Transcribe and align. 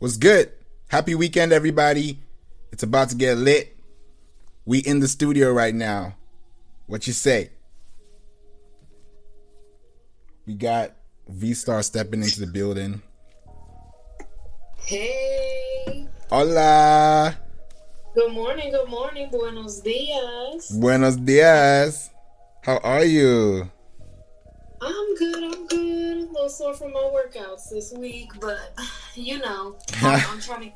What's 0.00 0.16
good? 0.16 0.50
Happy 0.88 1.14
weekend, 1.14 1.52
everybody. 1.52 2.20
It's 2.72 2.82
about 2.82 3.10
to 3.10 3.16
get 3.16 3.36
lit. 3.36 3.76
We 4.64 4.78
in 4.78 5.00
the 5.00 5.06
studio 5.06 5.52
right 5.52 5.74
now. 5.74 6.16
What 6.86 7.06
you 7.06 7.12
say? 7.12 7.50
We 10.46 10.54
got 10.54 10.92
V 11.28 11.52
Star 11.52 11.82
stepping 11.82 12.22
into 12.22 12.40
the 12.40 12.46
building. 12.46 13.02
Hey. 14.86 16.08
Hola. 16.30 17.38
Good 18.14 18.32
morning, 18.32 18.72
good 18.72 18.88
morning. 18.88 19.28
Buenos 19.30 19.82
dias. 19.82 20.70
Buenos 20.70 21.16
dias. 21.16 22.08
How 22.62 22.78
are 22.78 23.04
you? 23.04 23.70
I'm 24.82 25.14
good, 25.16 25.44
I'm 25.44 25.66
good. 25.66 26.16
A 26.16 26.32
little 26.32 26.48
sore 26.48 26.74
from 26.74 26.92
my 26.92 27.00
workouts 27.00 27.70
this 27.70 27.92
week, 27.92 28.32
but 28.40 28.74
you 29.14 29.38
know, 29.38 29.76
I'm, 30.02 30.20
I'm 30.28 30.40
trying 30.40 30.70
to 30.70 30.72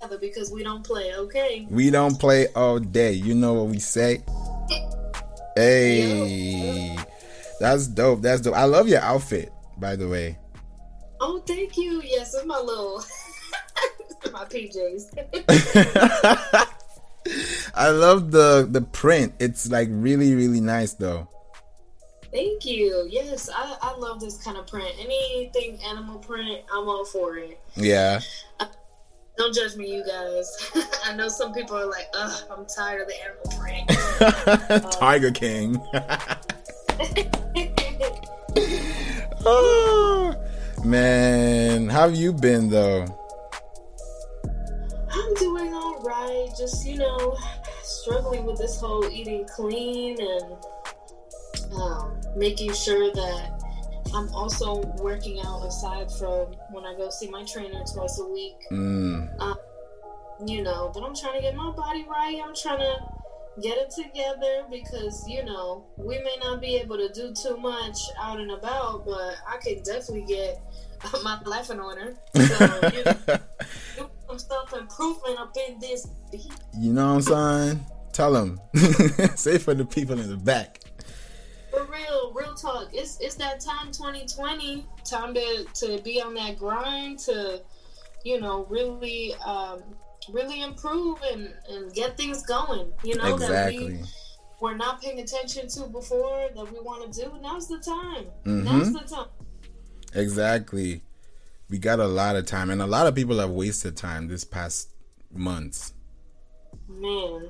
together 0.00 0.18
because 0.18 0.50
we 0.50 0.62
don't 0.62 0.84
play, 0.84 1.14
okay? 1.14 1.66
We 1.70 1.90
don't 1.90 2.18
play 2.18 2.48
all 2.54 2.78
day. 2.78 3.12
You 3.12 3.34
know 3.34 3.54
what 3.54 3.66
we 3.66 3.78
say? 3.78 4.22
Hey. 5.56 6.96
That's 7.58 7.86
dope. 7.86 8.22
That's 8.22 8.40
dope. 8.40 8.54
I 8.54 8.64
love 8.64 8.88
your 8.88 9.00
outfit, 9.00 9.52
by 9.76 9.96
the 9.96 10.08
way. 10.08 10.38
Oh, 11.20 11.42
thank 11.46 11.76
you. 11.76 12.00
Yes, 12.02 12.34
it's 12.34 12.46
my 12.46 12.58
little 12.58 13.04
my 14.32 14.44
PJs. 14.46 15.14
I 17.74 17.90
love 17.90 18.30
the 18.30 18.66
the 18.70 18.80
print. 18.80 19.34
It's 19.38 19.70
like 19.70 19.88
really 19.90 20.34
really 20.34 20.60
nice 20.60 20.94
though. 20.94 21.28
Thank 22.32 22.64
you. 22.64 23.08
Yes, 23.10 23.50
I, 23.52 23.76
I 23.82 23.96
love 23.96 24.20
this 24.20 24.42
kind 24.42 24.56
of 24.56 24.66
print. 24.66 24.92
Anything 25.00 25.78
animal 25.84 26.18
print, 26.18 26.62
I'm 26.72 26.88
all 26.88 27.04
for 27.04 27.36
it. 27.36 27.60
Yeah. 27.74 28.20
Uh, 28.60 28.66
don't 29.36 29.54
judge 29.54 29.74
me, 29.74 29.92
you 29.92 30.04
guys. 30.06 30.70
I 31.04 31.14
know 31.16 31.28
some 31.28 31.52
people 31.52 31.76
are 31.76 31.86
like, 31.86 32.06
ugh, 32.14 32.42
I'm 32.50 32.66
tired 32.66 33.02
of 33.02 33.08
the 33.08 33.14
animal 33.24 33.48
print. 33.58 34.92
Tiger 34.92 35.32
King. 35.32 35.80
oh, 39.44 40.34
man, 40.84 41.88
how 41.88 42.08
have 42.08 42.14
you 42.14 42.32
been 42.32 42.70
though? 42.70 43.06
I'm 45.12 45.34
doing 45.34 45.74
all 45.74 46.00
right. 46.02 46.48
Just 46.56 46.86
you 46.86 46.96
know, 46.98 47.36
struggling 47.82 48.44
with 48.44 48.58
this 48.58 48.78
whole 48.78 49.08
eating 49.10 49.46
clean 49.46 50.20
and 50.20 50.56
um, 51.74 52.20
making 52.36 52.72
sure 52.74 53.12
that 53.12 53.62
I'm 54.14 54.28
also 54.34 54.82
working 55.00 55.40
out 55.44 55.64
aside 55.66 56.10
from 56.12 56.46
when 56.72 56.84
I 56.84 56.94
go 56.96 57.10
see 57.10 57.28
my 57.30 57.44
trainer 57.44 57.82
twice 57.92 58.18
a 58.18 58.24
week. 58.26 58.56
Mm, 58.72 59.40
Um, 59.40 59.56
you 60.46 60.62
know, 60.62 60.90
but 60.92 61.02
I'm 61.02 61.14
trying 61.14 61.34
to 61.34 61.40
get 61.42 61.54
my 61.54 61.70
body 61.70 62.06
right. 62.08 62.40
I'm 62.44 62.54
trying 62.54 62.78
to 62.80 62.94
get 63.60 63.76
it 63.76 63.90
together 63.90 64.64
because 64.70 65.28
you 65.28 65.44
know 65.44 65.84
we 65.96 66.18
may 66.18 66.36
not 66.42 66.60
be 66.60 66.76
able 66.76 66.96
to 66.96 67.08
do 67.12 67.32
too 67.34 67.56
much 67.58 67.98
out 68.20 68.40
and 68.40 68.50
about, 68.50 69.04
but 69.04 69.34
I 69.46 69.58
can 69.62 69.82
definitely 69.82 70.24
get 70.26 70.60
my 71.22 71.38
life 71.44 71.70
in 71.70 71.78
order. 71.78 72.16
So 72.34 72.42
you 72.94 73.04
know, 73.04 73.14
do 73.96 74.10
some 74.26 74.38
self 74.38 74.72
improvement 74.72 75.38
up 75.38 75.54
in 75.68 75.78
this 75.78 76.06
beat. 76.32 76.50
you 76.78 76.92
know 76.92 77.14
what 77.14 77.28
I'm 77.28 77.68
saying? 77.68 77.86
Tell 78.12 78.32
them. 78.32 78.60
Say 79.36 79.58
for 79.58 79.74
the 79.74 79.84
people 79.84 80.18
in 80.18 80.28
the 80.28 80.36
back. 80.36 80.80
For 81.70 81.84
real, 81.84 82.32
real 82.34 82.54
talk. 82.54 82.88
It's 82.92 83.18
it's 83.20 83.36
that 83.36 83.60
time 83.60 83.92
2020. 83.92 84.86
Time 85.04 85.34
to 85.34 85.64
to 85.74 85.98
be 86.02 86.20
on 86.20 86.34
that 86.34 86.58
grind 86.58 87.18
to, 87.20 87.60
you 88.24 88.40
know, 88.40 88.66
really 88.68 89.34
um 89.46 89.82
really 90.32 90.62
improve 90.62 91.18
and 91.32 91.52
and 91.68 91.92
get 91.94 92.16
things 92.16 92.42
going. 92.44 92.92
You 93.04 93.16
know 93.16 93.36
that 93.38 93.68
Exactly. 93.68 93.86
we 93.98 94.04
were 94.60 94.74
not 94.74 95.00
paying 95.00 95.20
attention 95.20 95.68
to 95.68 95.86
before 95.86 96.48
that 96.54 96.72
we 96.72 96.80
want 96.80 97.12
to 97.12 97.24
do. 97.24 97.32
Now's 97.40 97.68
the 97.68 97.78
time. 97.78 98.26
Mhm. 98.44 98.64
Now's 98.64 98.92
the 98.92 99.00
time. 99.00 99.28
Exactly. 100.14 101.02
We 101.68 101.78
got 101.78 102.00
a 102.00 102.06
lot 102.08 102.34
of 102.34 102.46
time, 102.46 102.70
and 102.70 102.82
a 102.82 102.86
lot 102.86 103.06
of 103.06 103.14
people 103.14 103.38
have 103.38 103.50
wasted 103.50 103.96
time 103.96 104.26
this 104.26 104.44
past 104.44 104.88
months. 105.32 105.92
Man, 106.88 107.48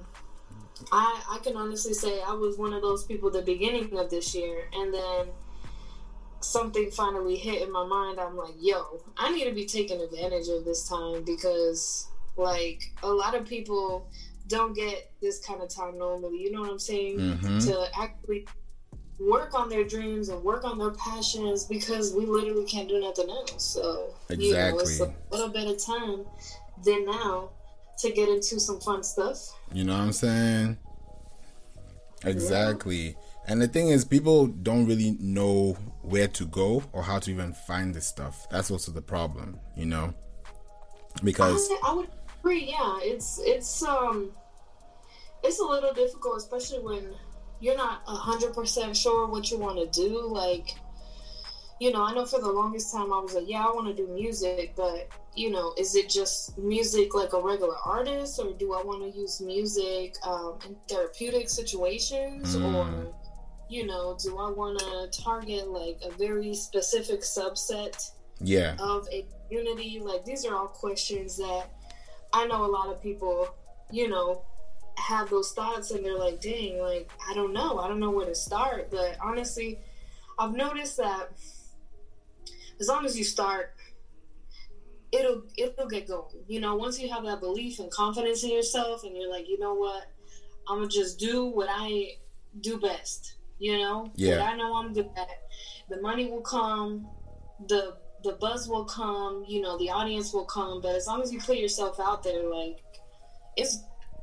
I 0.93 1.23
I 1.31 1.39
can 1.39 1.57
honestly 1.57 1.95
say 1.95 2.21
I 2.23 2.33
was 2.33 2.59
one 2.59 2.73
of 2.73 2.83
those 2.83 3.05
people 3.05 3.31
the 3.31 3.43
beginning 3.43 3.97
of 3.99 4.11
this 4.11 4.35
year, 4.35 4.65
and 4.73 4.93
then 4.93 5.27
something 6.41 6.91
finally 6.91 7.37
hit 7.37 7.63
in 7.63 7.71
my 7.73 7.85
mind. 7.85 8.19
I'm 8.19 8.37
like, 8.37 8.55
yo, 8.59 9.03
I 9.17 9.31
need 9.33 9.45
to 9.45 9.53
be 9.55 9.67
taking 9.67 10.01
advantage 10.01 10.49
of 10.49 10.65
this 10.65 10.89
time 10.89 11.23
because, 11.25 12.09
like, 12.37 12.83
a 13.03 13.09
lot 13.09 13.35
of 13.35 13.47
people 13.47 14.09
don't 14.49 14.75
get 14.75 15.13
this 15.21 15.39
kind 15.45 15.63
of 15.63 15.69
time 15.69 15.99
normally. 15.99 16.39
You 16.39 16.51
know 16.51 16.63
what 16.63 16.71
I'm 16.71 16.79
saying? 16.79 17.19
Mhm. 17.19 17.67
To 17.67 18.01
actually 18.01 18.47
work 19.19 19.53
on 19.55 19.69
their 19.69 19.85
dreams 19.85 20.31
and 20.31 20.43
work 20.43 20.65
on 20.65 20.79
their 20.79 20.93
passions 20.93 21.65
because 21.65 22.15
we 22.15 22.25
literally 22.25 22.65
can't 22.65 22.89
do 22.89 22.99
nothing 22.99 23.29
else. 23.29 23.63
So, 23.63 24.15
you 24.31 24.55
know, 24.55 24.79
it's 24.79 24.99
a 24.99 25.05
Exactly. 25.05 25.17
little 25.31 25.49
better 25.49 25.77
time 25.77 26.25
than 26.83 27.05
now 27.05 27.51
to 27.99 28.11
get 28.11 28.31
into 28.31 28.59
some 28.59 28.81
fun 28.81 29.03
stuff. 29.03 29.55
You 29.73 29.85
know 29.85 29.97
what 29.97 30.03
I'm 30.03 30.13
saying? 30.13 30.79
Exactly. 32.25 33.17
And 33.47 33.63
the 33.63 33.69
thing 33.69 33.89
is, 33.89 34.05
people 34.05 34.47
don't 34.47 34.87
really 34.87 35.17
know 35.21 35.73
where 36.03 36.29
to 36.29 36.47
go 36.47 36.83
or 36.93 37.03
how 37.03 37.19
to 37.19 37.31
even 37.31 37.53
find 37.53 37.95
this 37.95 38.07
stuff. 38.07 38.47
That's 38.51 38.71
also 38.71 38.93
the 38.93 39.03
problem, 39.03 39.59
you 39.77 39.87
know? 39.87 40.15
Because, 41.25 41.69
I, 41.71 41.91
I 41.91 41.95
would 41.95 42.09
agree. 42.39 42.67
Yeah, 42.71 42.99
it's 43.03 43.41
it's 43.43 43.83
um, 43.83 44.31
it's 45.43 45.59
a 45.59 45.65
little 45.65 45.93
difficult, 45.93 46.37
especially 46.39 46.79
when 46.79 47.15
you're 47.59 47.77
not 47.77 48.03
a 48.07 48.15
hundred 48.15 48.55
percent 48.55 48.97
sure 48.97 49.27
what 49.27 49.51
you 49.51 49.59
want 49.59 49.79
to 49.79 50.01
do. 50.01 50.27
Like, 50.27 50.77
you 51.81 51.91
know, 51.91 52.05
I 52.05 52.13
know 52.13 52.27
for 52.27 52.41
the 52.41 52.53
longest 52.53 52.93
time 52.93 53.13
I 53.13 53.19
was 53.19 53.35
like, 53.35 53.49
yeah, 53.49 53.65
I 53.65 53.71
want 53.73 53.87
to 53.89 53.95
do 53.95 54.07
music, 54.13 54.75
but 54.77 55.09
you 55.35 55.51
know, 55.51 55.73
is 55.79 55.95
it 55.97 56.09
just 56.11 56.57
music 56.59 57.15
like 57.15 57.33
a 57.33 57.41
regular 57.41 57.77
artist, 57.85 58.39
or 58.39 58.53
do 58.53 58.75
I 58.75 58.83
want 58.83 59.01
to 59.13 59.19
use 59.19 59.41
music 59.41 60.15
um, 60.27 60.59
in 60.67 60.77
therapeutic 60.89 61.49
situations, 61.49 62.55
Mm. 62.55 62.75
or 62.75 63.15
you 63.71 63.87
know, 63.87 64.17
do 64.23 64.37
I 64.37 64.51
want 64.51 64.79
to 64.81 65.23
target 65.23 65.69
like 65.69 65.99
a 66.05 66.11
very 66.13 66.55
specific 66.55 67.21
subset? 67.23 68.11
yeah, 68.43 68.75
of 68.79 69.07
a 69.13 69.25
community? 69.49 70.01
Like 70.03 70.25
these 70.25 70.45
are 70.47 70.55
all 70.57 70.69
questions 70.69 71.37
that 71.37 71.67
I 72.33 72.47
know 72.47 72.65
a 72.65 72.71
lot 72.79 72.89
of 72.89 73.03
people, 73.03 73.49
you 73.91 74.09
know, 74.09 74.43
have 74.97 75.31
those 75.31 75.53
thoughts 75.53 75.91
and 75.93 76.05
they're 76.05 76.19
like, 76.19 76.41
dang, 76.41 76.79
like 76.81 77.11
I 77.29 77.35
don't 77.35 77.53
know. 77.53 77.79
I 77.79 77.87
don't 77.89 78.01
know 78.01 78.11
where 78.11 78.27
to 78.27 78.35
start. 78.35 78.91
But 78.91 79.17
honestly, 79.23 79.79
I've 80.39 80.55
noticed 80.55 80.97
that 80.99 81.29
as 82.81 82.89
long 82.89 83.05
as 83.05 83.17
you 83.17 83.25
start, 83.25 83.75
it'll 85.13 85.43
it'll 85.57 85.89
get 85.89 86.09
going. 86.09 86.45
You 86.49 86.61
know, 86.61 86.75
once 86.77 86.99
you 86.99 87.11
have 87.11 87.25
that 87.25 87.41
belief 87.41 87.79
and 87.79 87.91
confidence 87.91 88.43
in 88.43 88.51
yourself 88.51 89.05
and 89.05 89.17
you're 89.17 89.31
like, 89.31 89.49
you 89.49 89.59
know 89.59 89.75
what, 89.75 90.05
I'm 90.69 90.79
gonna 90.79 90.89
just 90.89 91.19
do 91.19 91.47
what 91.47 91.69
I 91.71 92.15
do 92.61 92.79
best. 92.79 93.37
You 93.59 93.79
know? 93.79 94.11
Yeah. 94.15 94.39
What 94.39 94.49
I 94.49 94.57
know 94.57 94.75
I'm 94.77 94.95
good 94.95 95.11
at. 95.17 95.29
The 95.91 96.01
money 96.01 96.31
will 96.31 96.41
come, 96.41 97.07
the 97.69 97.97
the 98.23 98.33
buzz 98.33 98.69
will 98.69 98.85
come, 98.85 99.45
you 99.49 99.61
know, 99.61 99.79
the 99.79 99.91
audience 99.91 100.33
will 100.33 100.45
come, 100.45 100.81
but 100.81 100.95
as 100.95 101.07
long 101.07 101.23
as 101.23 101.33
you 101.33 101.41
put 101.41 101.57
yourself 101.57 101.99
out 101.99 102.23
there, 102.23 102.49
like 102.49 102.79
it's 103.57 103.83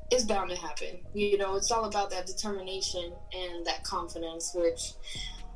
it's 0.09 0.23
bound 0.23 0.50
to 0.50 0.56
happen. 0.56 1.00
You 1.13 1.38
know, 1.38 1.56
it's 1.56 1.72
all 1.72 1.85
about 1.85 2.09
that 2.12 2.25
determination 2.28 3.12
and 3.34 3.66
that 3.66 3.84
confidence, 3.84 4.53
which 4.56 4.94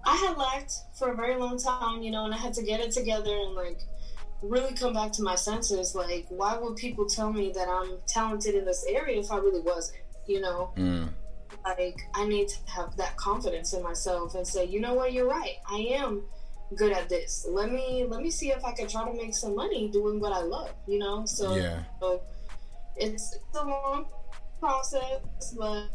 I 0.06 0.16
had 0.16 0.38
lacked 0.38 0.74
for 0.98 1.12
a 1.12 1.16
very 1.16 1.36
long 1.36 1.58
time, 1.58 2.02
you 2.02 2.12
know, 2.12 2.26
and 2.26 2.34
I 2.34 2.38
had 2.38 2.54
to 2.56 2.64
get 2.64 2.80
it 2.80 2.92
together 2.92 3.36
and 3.36 3.54
like 3.54 3.82
really 4.42 4.74
come 4.74 4.94
back 4.94 5.12
to 5.14 5.24
my 5.24 5.36
senses. 5.36 5.96
Like, 5.96 6.26
why 6.30 6.58
would 6.58 6.76
people 6.76 7.06
tell 7.06 7.32
me 7.32 7.52
that 7.54 7.68
I'm 7.68 7.98
talented 8.08 8.56
in 8.56 8.66
this 8.66 8.86
area 8.90 9.20
if 9.20 9.32
I 9.32 9.38
really 9.38 9.62
wasn't? 9.62 10.00
You 10.28 10.42
know, 10.42 10.72
mm, 10.76 11.10
like 11.64 12.00
I 12.16 12.26
need 12.26 12.48
to 12.50 12.58
have 12.72 12.96
that 12.98 13.16
confidence 13.18 13.74
in 13.74 13.84
myself 13.84 14.36
and 14.36 14.46
say, 14.46 14.66
you 14.66 14.80
know 14.80 14.94
what, 14.94 15.14
you're 15.14 15.28
right. 15.28 15.56
I 15.70 15.78
am 15.92 16.24
good 16.76 16.92
at 16.92 17.10
this. 17.10 17.46
Let 17.50 17.72
me 17.72 18.06
let 18.08 18.22
me 18.22 18.32
see 18.32 18.50
if 18.52 18.64
I 18.64 18.72
can 18.72 18.88
try 18.88 19.10
to 19.10 19.14
make 19.14 19.36
some 19.36 19.56
money 19.56 19.90
doing 19.90 20.20
what 20.20 20.32
I 20.32 20.42
love. 20.42 20.72
You 20.88 21.00
know, 21.00 21.26
so 21.26 21.56
yeah, 21.56 21.84
so 22.00 22.22
it's, 22.96 23.36
it's 23.36 23.58
a 23.58 23.66
long 23.66 24.06
process, 24.60 25.22
but 25.58 25.88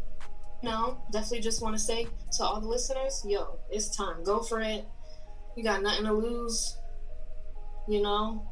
know, 0.62 0.98
definitely 1.12 1.40
just 1.40 1.62
want 1.62 1.74
to 1.76 1.78
say 1.78 2.06
to 2.36 2.44
all 2.44 2.60
the 2.60 2.66
listeners, 2.66 3.24
yo, 3.26 3.58
it's 3.70 3.94
time. 3.96 4.24
Go 4.24 4.40
for 4.40 4.60
it. 4.60 4.84
You 5.56 5.62
got 5.62 5.82
nothing 5.82 6.04
to 6.04 6.12
lose. 6.12 6.76
You 7.88 8.02
know, 8.02 8.46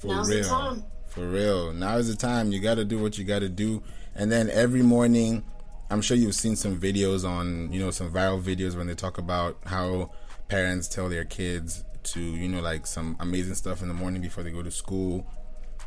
for 0.00 0.08
now's 0.08 0.28
the 0.28 0.36
real. 0.36 0.48
time. 0.48 0.84
For 1.08 1.26
real. 1.26 1.72
Now 1.72 1.96
is 1.96 2.08
the 2.08 2.16
time. 2.16 2.52
You 2.52 2.60
got 2.60 2.74
to 2.74 2.84
do 2.84 2.98
what 2.98 3.16
you 3.16 3.24
got 3.24 3.38
to 3.40 3.48
do. 3.48 3.82
And 4.14 4.30
then 4.30 4.50
every 4.50 4.82
morning, 4.82 5.44
I'm 5.90 6.02
sure 6.02 6.16
you've 6.16 6.34
seen 6.34 6.56
some 6.56 6.78
videos 6.78 7.28
on, 7.28 7.72
you 7.72 7.80
know, 7.80 7.90
some 7.90 8.12
viral 8.12 8.42
videos 8.42 8.76
when 8.76 8.86
they 8.86 8.94
talk 8.94 9.18
about 9.18 9.56
how 9.64 10.12
parents 10.48 10.88
tell 10.88 11.08
their 11.08 11.24
kids 11.24 11.84
to 12.02 12.20
you 12.20 12.48
know 12.48 12.60
like 12.60 12.86
some 12.86 13.16
amazing 13.20 13.54
stuff 13.54 13.82
in 13.82 13.88
the 13.88 13.94
morning 13.94 14.20
before 14.20 14.42
they 14.42 14.50
go 14.50 14.62
to 14.62 14.70
school 14.70 15.26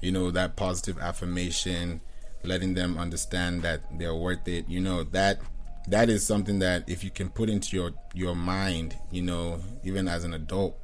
you 0.01 0.11
know 0.11 0.31
that 0.31 0.55
positive 0.55 0.97
affirmation 0.99 2.01
letting 2.43 2.73
them 2.73 2.97
understand 2.97 3.61
that 3.61 3.81
they're 3.97 4.15
worth 4.15 4.47
it 4.47 4.67
you 4.67 4.79
know 4.79 5.03
that 5.03 5.39
that 5.87 6.09
is 6.09 6.25
something 6.25 6.59
that 6.59 6.87
if 6.89 7.03
you 7.03 7.09
can 7.09 7.29
put 7.29 7.49
into 7.49 7.75
your 7.75 7.91
your 8.13 8.35
mind 8.35 8.97
you 9.11 9.21
know 9.21 9.59
even 9.83 10.07
as 10.07 10.23
an 10.23 10.33
adult 10.33 10.77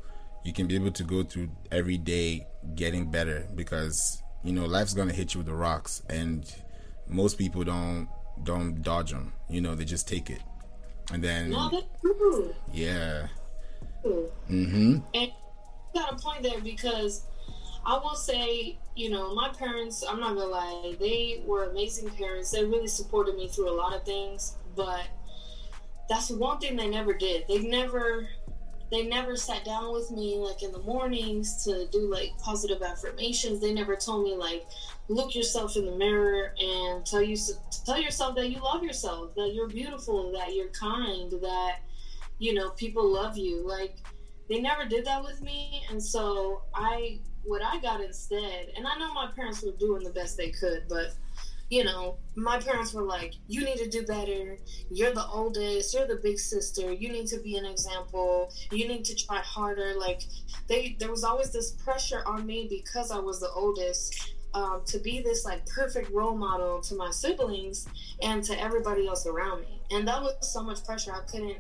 you 0.44 0.54
can 0.54 0.68
be 0.68 0.76
able 0.76 0.92
to 0.92 1.04
go 1.04 1.24
through 1.24 1.50
every 1.72 1.98
day 1.98 2.46
getting 2.76 3.10
better 3.10 3.48
because 3.56 4.22
you 4.44 4.54
know 4.54 4.66
life's 4.66 4.94
gonna 4.94 5.14
hit 5.14 5.34
you 5.34 5.40
with 5.40 5.48
the 5.48 5.54
rocks 5.54 6.02
and 6.10 6.54
most 7.08 7.38
people 7.38 7.64
don't 7.64 8.08
don't 8.44 8.82
dodge 8.82 9.12
them 9.12 9.34
you 9.50 9.62
know 9.62 9.76
they 9.76 9.86
just 9.86 10.08
take 10.08 10.30
it. 10.30 10.42
And 11.12 11.24
then 11.24 11.52
yeah. 12.72 13.28
Mm-hmm. 14.06 15.00
And 15.14 15.32
you 15.32 15.32
got 15.94 16.14
a 16.14 16.16
point 16.16 16.44
there 16.44 16.62
because 16.62 17.26
i 17.86 17.98
will 17.98 18.16
say 18.16 18.78
you 18.96 19.10
know 19.10 19.34
my 19.34 19.50
parents 19.50 20.04
i'm 20.08 20.20
not 20.20 20.36
gonna 20.36 20.46
lie 20.46 20.96
they 21.00 21.42
were 21.46 21.70
amazing 21.70 22.10
parents. 22.12 22.52
They 22.52 22.64
really 22.64 22.88
supported 22.88 23.36
me 23.36 23.48
through 23.48 23.70
a 23.70 23.76
lot 23.76 23.96
of 23.96 24.04
things 24.04 24.58
but 24.76 25.08
that's 26.10 26.32
one 26.32 26.60
thing 26.60 26.76
they 26.76 26.90
never 26.90 27.14
did. 27.14 27.46
They 27.48 27.60
never 27.60 28.28
they 28.92 29.06
never 29.06 29.36
sat 29.36 29.64
down 29.64 29.94
with 29.94 30.10
me 30.10 30.38
like 30.38 30.64
in 30.64 30.72
the 30.72 30.80
mornings 30.80 31.64
to 31.64 31.88
do 31.92 32.12
like 32.12 32.36
positive 32.40 32.82
affirmations. 32.82 33.62
They 33.62 33.72
never 33.72 33.96
told 33.96 34.24
me 34.24 34.36
like 34.36 34.66
look 35.08 35.36
yourself 35.36 35.78
in 35.78 35.86
the 35.86 35.96
mirror 35.96 36.56
and 36.60 37.06
tell 37.06 37.22
you 37.22 37.38
tell 37.86 38.02
yourself 38.02 38.36
that 38.36 38.50
you 38.50 38.60
love 38.60 38.84
yourself 38.84 39.36
that 39.36 39.52
you're 39.54 39.68
beautiful 39.68 40.32
that 40.32 40.56
you're 40.56 40.70
kind 40.70 41.32
that 41.44 41.78
you 42.40 42.56
know 42.56 42.72
people 42.72 43.08
love 43.08 43.38
you. 43.38 43.66
Like 43.66 43.98
they 44.50 44.60
never 44.60 44.86
did 44.86 45.06
that 45.06 45.24
with 45.24 45.42
me 45.44 45.84
and 45.92 46.02
so 46.02 46.64
i 46.74 47.20
what 47.44 47.62
i 47.64 47.80
got 47.80 48.02
instead 48.02 48.72
and 48.76 48.88
i 48.88 48.98
know 48.98 49.14
my 49.14 49.28
parents 49.36 49.64
were 49.64 49.72
doing 49.80 50.04
the 50.04 50.10
best 50.12 50.38
they 50.38 50.52
could 50.52 50.84
but 50.88 51.14
you 51.70 51.84
know, 51.84 52.18
my 52.36 52.60
parents 52.60 52.94
were 52.94 53.04
like, 53.04 53.36
you 53.48 53.64
need 53.64 53.78
to 53.78 53.88
do 53.88 54.04
better. 54.06 54.58
You're 54.90 55.14
the 55.14 55.26
oldest. 55.28 55.94
You're 55.94 56.08
the 56.08 56.16
big 56.16 56.40
sister. 56.40 56.92
You 56.92 57.12
need 57.12 57.28
to 57.28 57.40
be 57.40 57.58
an 57.58 57.66
example. 57.66 58.52
You 58.72 58.88
need 58.88 59.06
to 59.06 59.16
try 59.16 59.38
harder. 59.38 59.94
Like, 59.96 60.24
they, 60.68 60.98
there 61.00 61.12
was 61.12 61.24
always 61.24 61.52
this 61.52 61.72
pressure 61.72 62.24
on 62.26 62.46
me 62.46 62.68
because 62.70 63.12
I 63.12 63.20
was 63.20 63.40
the 63.40 63.52
oldest 63.52 64.34
um, 64.56 64.82
to 64.88 64.98
be 64.98 65.22
this 65.22 65.46
like 65.46 65.64
perfect 65.68 66.10
role 66.10 66.36
model 66.36 66.82
to 66.82 66.96
my 66.96 67.12
siblings 67.12 67.88
and 68.24 68.44
to 68.46 68.60
everybody 68.60 69.08
else 69.08 69.28
around 69.28 69.62
me. 69.62 69.80
And 69.92 70.08
that 70.08 70.24
was 70.24 70.34
so 70.52 70.64
much 70.64 70.84
pressure. 70.84 71.14
I 71.14 71.22
couldn't, 71.30 71.60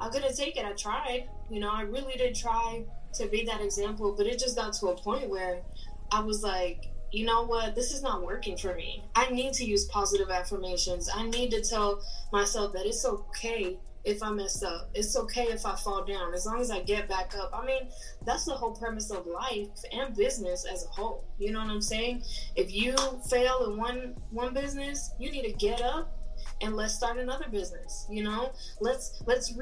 I 0.00 0.08
couldn't 0.08 0.36
take 0.36 0.56
it. 0.56 0.64
I 0.64 0.72
tried, 0.72 1.28
you 1.48 1.60
know, 1.60 1.70
I 1.70 1.82
really 1.82 2.14
did 2.14 2.34
try 2.34 2.84
to 3.14 3.26
be 3.28 3.44
that 3.44 3.60
example, 3.60 4.14
but 4.16 4.26
it 4.26 4.38
just 4.38 4.56
got 4.56 4.72
to 4.74 4.88
a 4.88 4.96
point 4.96 5.28
where 5.28 5.62
I 6.10 6.20
was 6.20 6.42
like, 6.42 6.86
you 7.12 7.24
know 7.24 7.44
what, 7.44 7.74
this 7.74 7.92
is 7.92 8.02
not 8.02 8.22
working 8.22 8.56
for 8.56 8.74
me. 8.74 9.04
I 9.14 9.30
need 9.30 9.52
to 9.54 9.64
use 9.64 9.84
positive 9.86 10.30
affirmations. 10.30 11.08
I 11.14 11.28
need 11.28 11.50
to 11.52 11.62
tell 11.62 12.02
myself 12.32 12.72
that 12.72 12.86
it's 12.86 13.04
okay 13.04 13.78
if 14.04 14.22
I 14.22 14.30
mess 14.30 14.62
up. 14.62 14.90
It's 14.94 15.16
okay 15.16 15.44
if 15.44 15.64
I 15.64 15.76
fall 15.76 16.04
down, 16.04 16.34
as 16.34 16.44
long 16.44 16.60
as 16.60 16.70
I 16.70 16.80
get 16.82 17.08
back 17.08 17.34
up. 17.36 17.50
I 17.54 17.64
mean, 17.64 17.88
that's 18.26 18.44
the 18.44 18.52
whole 18.52 18.72
premise 18.72 19.10
of 19.10 19.26
life 19.26 19.68
and 19.92 20.14
business 20.14 20.66
as 20.70 20.84
a 20.84 20.88
whole. 20.88 21.24
You 21.38 21.52
know 21.52 21.60
what 21.60 21.70
I'm 21.70 21.80
saying? 21.80 22.22
If 22.56 22.72
you 22.72 22.96
fail 23.30 23.70
in 23.70 23.78
one 23.78 24.14
one 24.30 24.52
business, 24.52 25.12
you 25.18 25.30
need 25.30 25.44
to 25.44 25.52
get 25.52 25.80
up 25.80 26.12
and 26.60 26.76
let's 26.76 26.94
start 26.94 27.18
another 27.18 27.48
business. 27.50 28.06
You 28.10 28.24
know, 28.24 28.52
let's 28.80 29.22
let's 29.26 29.54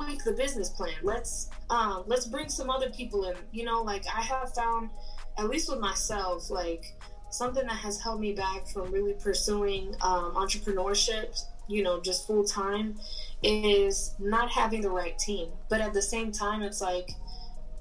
retweak 0.00 0.24
the 0.24 0.32
business 0.32 0.70
plan. 0.70 0.94
Let's 1.02 1.48
um, 1.68 2.04
let's 2.06 2.26
bring 2.26 2.48
some 2.48 2.70
other 2.70 2.90
people 2.90 3.24
in. 3.28 3.36
You 3.52 3.64
know, 3.64 3.82
like 3.82 4.04
I 4.14 4.20
have 4.22 4.54
found 4.54 4.90
at 5.38 5.48
least 5.48 5.70
with 5.70 5.80
myself, 5.80 6.50
like 6.50 6.96
something 7.30 7.66
that 7.66 7.76
has 7.76 8.00
held 8.00 8.20
me 8.20 8.32
back 8.32 8.66
from 8.68 8.90
really 8.92 9.14
pursuing 9.14 9.94
um, 10.02 10.34
entrepreneurship, 10.34 11.40
you 11.68 11.82
know, 11.82 12.00
just 12.00 12.26
full 12.26 12.44
time, 12.44 12.98
is 13.42 14.14
not 14.18 14.50
having 14.50 14.80
the 14.80 14.90
right 14.90 15.18
team. 15.18 15.50
But 15.68 15.80
at 15.80 15.92
the 15.92 16.02
same 16.02 16.32
time, 16.32 16.62
it's 16.62 16.80
like 16.80 17.10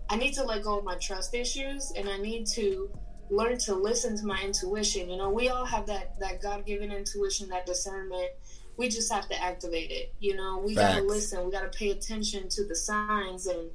I 0.10 0.16
need 0.16 0.34
to 0.34 0.44
let 0.44 0.64
go 0.64 0.80
of 0.80 0.84
my 0.84 0.96
trust 0.96 1.34
issues 1.34 1.92
and 1.96 2.10
I 2.10 2.18
need 2.18 2.46
to 2.48 2.90
learn 3.32 3.58
to 3.60 3.76
listen 3.76 4.18
to 4.18 4.26
my 4.26 4.42
intuition. 4.42 5.10
You 5.10 5.18
know, 5.18 5.30
we 5.30 5.50
all 5.50 5.66
have 5.66 5.86
that 5.88 6.20
that 6.20 6.42
God 6.42 6.66
given 6.66 6.92
intuition, 6.92 7.50
that 7.50 7.66
discernment. 7.66 8.30
We 8.80 8.88
just 8.88 9.12
have 9.12 9.28
to 9.28 9.44
activate 9.44 9.92
it. 9.92 10.14
You 10.20 10.36
know, 10.38 10.62
we 10.66 10.74
Facts. 10.74 10.96
gotta 10.96 11.06
listen. 11.06 11.46
We 11.46 11.52
gotta 11.52 11.68
pay 11.68 11.90
attention 11.92 12.48
to 12.50 12.66
the 12.66 12.76
signs 12.76 13.46
and 13.46 13.70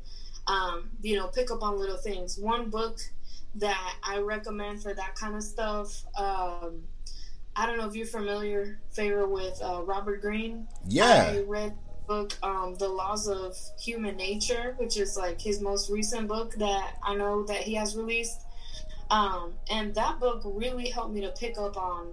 um, 0.47 0.91
you 1.03 1.17
know 1.17 1.29
pick 1.29 1.51
up 1.51 1.63
on 1.63 1.79
little 1.79 1.99
things. 1.99 2.39
One 2.39 2.71
book 2.71 2.99
that 3.57 3.95
I 4.03 4.19
recommend 4.19 4.83
for 4.83 4.95
that 4.95 5.15
kind 5.15 5.37
of 5.37 5.43
stuff. 5.43 6.03
Um, 6.19 6.85
I 7.55 7.67
don't 7.67 7.79
know 7.79 7.87
if 7.87 7.95
you're 7.95 8.07
familiar, 8.07 8.81
favor 8.91 9.29
with 9.29 9.61
uh, 9.63 9.83
Robert 9.83 10.23
Greene. 10.23 10.67
Yeah, 10.89 11.33
I 11.35 11.41
read 11.41 11.77
book 12.07 12.33
um, 12.43 12.75
The 12.79 12.89
Laws 12.89 13.29
of 13.29 13.57
Human 13.81 14.17
Nature, 14.17 14.75
which 14.79 14.97
is 14.97 15.17
like 15.17 15.41
his 15.41 15.61
most 15.61 15.91
recent 15.91 16.29
book 16.29 16.55
that 16.55 16.95
I 17.03 17.15
know 17.15 17.45
that 17.45 17.63
he 17.63 17.75
has 17.75 17.97
released. 17.97 18.41
Um, 19.11 19.55
and 19.71 19.95
that 19.95 20.19
book 20.19 20.43
really 20.45 20.89
helped 20.89 21.13
me 21.13 21.21
to 21.23 21.31
pick 21.31 21.59
up 21.59 21.77
on 21.77 22.13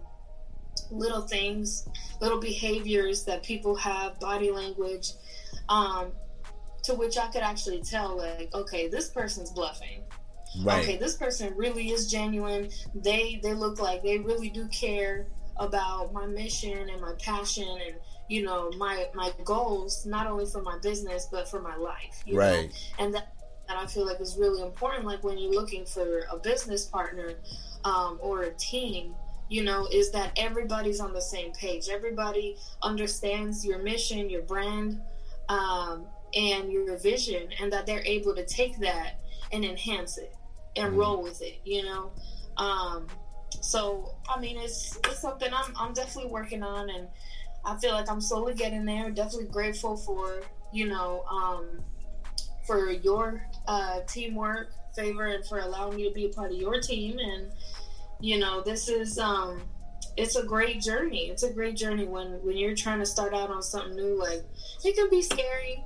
little 0.90 1.22
things, 1.22 1.88
little 2.20 2.40
behaviors 2.40 3.24
that 3.26 3.44
people 3.44 3.76
have, 3.76 4.20
body 4.20 4.52
language, 4.52 5.14
um, 5.70 6.12
to 6.84 6.96
which 6.96 7.18
I 7.18 7.28
could 7.28 7.44
actually 7.44 7.82
tell, 7.82 8.18
like, 8.18 8.54
okay, 8.54 8.88
this 8.88 9.10
person's 9.10 9.52
bluffing 9.52 10.04
right. 10.64 10.84
okay, 10.84 10.98
this 10.98 11.16
person 11.16 11.54
really 11.56 11.92
is 11.92 12.10
genuine. 12.10 12.70
They 12.96 13.40
they 13.42 13.54
look 13.54 13.80
like 13.80 14.04
they 14.04 14.18
really 14.18 14.50
do 14.50 14.68
care 14.68 15.28
about 15.58 16.14
my 16.14 16.26
mission 16.26 16.90
and 16.90 17.02
my 17.02 17.14
passion 17.20 17.68
and 17.86 17.96
you 18.30 18.44
know 18.44 18.72
my 18.78 19.08
my 19.14 19.32
goals 19.44 20.06
not 20.06 20.26
only 20.26 20.46
for 20.46 20.62
my 20.62 20.78
business 20.80 21.28
but 21.30 21.48
for 21.48 21.62
my 21.62 21.76
life 21.76 22.24
right 22.32 22.70
know? 22.70 23.06
and 23.06 23.14
that, 23.14 23.34
that 23.68 23.78
i 23.78 23.86
feel 23.86 24.06
like 24.06 24.20
is 24.22 24.38
really 24.40 24.62
important 24.62 25.06
like 25.06 25.24
when 25.24 25.38
you're 25.38 25.52
looking 25.52 25.86
for 25.86 26.22
a 26.32 26.38
business 26.38 26.86
partner 26.86 27.34
um, 27.84 28.18
or 28.22 28.44
a 28.44 28.54
team 28.54 29.14
you 29.52 29.64
know 29.64 29.88
is 29.92 30.12
that 30.12 30.32
everybody's 30.38 31.00
on 31.00 31.14
the 31.14 31.22
same 31.22 31.52
page 31.52 31.90
everybody 31.90 32.56
understands 32.82 33.66
your 33.66 33.80
mission 33.80 34.30
your 34.30 34.44
brand 34.44 35.00
um, 35.50 36.06
and 36.34 36.72
your 36.72 36.98
vision 36.98 37.50
and 37.60 37.72
that 37.74 37.86
they're 37.86 38.06
able 38.06 38.34
to 38.34 38.46
take 38.46 38.80
that 38.80 39.20
and 39.52 39.66
enhance 39.66 40.18
it 40.18 40.34
and 40.76 40.94
mm. 40.94 40.98
roll 40.98 41.22
with 41.22 41.42
it, 41.42 41.60
you 41.66 41.84
know. 41.84 42.12
Um, 42.58 43.08
so 43.60 44.16
I 44.30 44.40
mean, 44.40 44.58
it's 44.58 44.98
it's 45.06 45.20
something 45.20 45.50
I'm 45.54 45.74
I'm 45.78 45.94
definitely 45.94 46.32
working 46.32 46.64
on, 46.64 46.90
and 46.90 47.08
I 47.66 47.78
feel 47.78 47.92
like 47.92 48.10
I'm 48.10 48.22
slowly 48.22 48.54
getting 48.54 48.86
there. 48.86 49.10
Definitely 49.12 49.48
grateful 49.48 49.98
for 49.98 50.42
you 50.72 50.88
know 50.88 51.24
um, 51.30 51.82
for 52.66 52.92
your 52.92 53.46
uh, 53.68 54.02
teamwork, 54.08 54.72
favor, 54.96 55.28
and 55.28 55.46
for 55.46 55.60
allowing 55.60 55.98
me 55.98 56.08
to 56.08 56.14
be 56.14 56.26
a 56.26 56.30
part 56.30 56.52
of 56.52 56.58
your 56.58 56.80
team. 56.80 57.20
And 57.20 57.52
you 58.22 58.40
know, 58.40 58.62
this 58.62 58.88
is 58.88 59.18
um, 59.18 59.62
it's 60.18 60.36
a 60.36 60.44
great 60.44 60.82
journey. 60.82 61.30
It's 61.30 61.44
a 61.44 61.52
great 61.52 61.76
journey 61.76 62.06
when 62.06 62.44
when 62.44 62.58
you're 62.58 62.76
trying 62.76 63.00
to 63.00 63.06
start 63.06 63.34
out 63.34 63.50
on 63.50 63.62
something 63.62 63.96
new. 63.96 64.20
Like 64.20 64.44
it 64.84 64.96
can 64.96 65.10
be 65.10 65.22
scary 65.22 65.84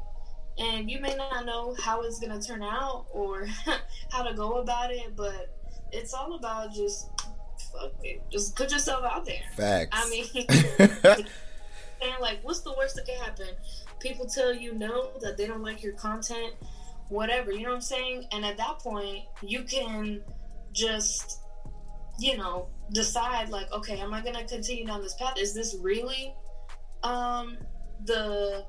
and 0.58 0.90
you 0.90 1.00
may 1.00 1.16
not 1.16 1.46
know 1.46 1.76
how 1.80 2.02
it's 2.02 2.20
going 2.20 2.40
to 2.40 2.46
turn 2.46 2.64
out 2.64 3.06
or 3.12 3.48
how 4.12 4.24
to 4.24 4.34
go 4.34 4.54
about 4.54 4.92
it 4.92 5.16
but 5.16 5.54
it's 5.92 6.14
all 6.14 6.36
about 6.36 6.74
just 6.74 7.10
fuck 7.72 7.92
it 8.04 8.22
just 8.32 8.56
put 8.56 8.72
yourself 8.72 9.04
out 9.04 9.26
there 9.26 9.42
facts 9.56 9.90
i 9.94 10.10
mean 10.10 10.26
and 12.02 12.22
like 12.22 12.40
what's 12.44 12.62
the 12.62 12.74
worst 12.78 12.96
that 12.96 13.06
can 13.06 13.18
happen 13.22 13.48
people 14.00 14.26
tell 14.26 14.54
you 14.54 14.74
no 14.74 15.12
that 15.22 15.38
they 15.38 15.48
don't 15.48 15.64
like 15.64 15.84
your 15.84 15.94
content 15.94 16.54
whatever 17.10 17.52
you 17.52 17.64
know 17.64 17.70
what 17.70 17.76
i'm 17.76 17.82
saying 17.82 18.26
and 18.32 18.46
at 18.46 18.58
that 18.58 18.80
point 18.80 19.24
you 19.42 19.64
can 19.64 20.22
just 20.74 21.40
you 22.20 22.38
know 22.38 22.68
decide 22.94 23.50
like 23.50 23.72
okay 23.72 24.00
am 24.00 24.14
i 24.14 24.22
going 24.22 24.36
to 24.36 24.46
continue 24.46 24.86
down 24.86 25.02
this 25.02 25.16
path 25.16 25.38
is 25.38 25.54
this 25.54 25.76
really 25.82 26.34
um 27.04 27.58
the 28.06 28.66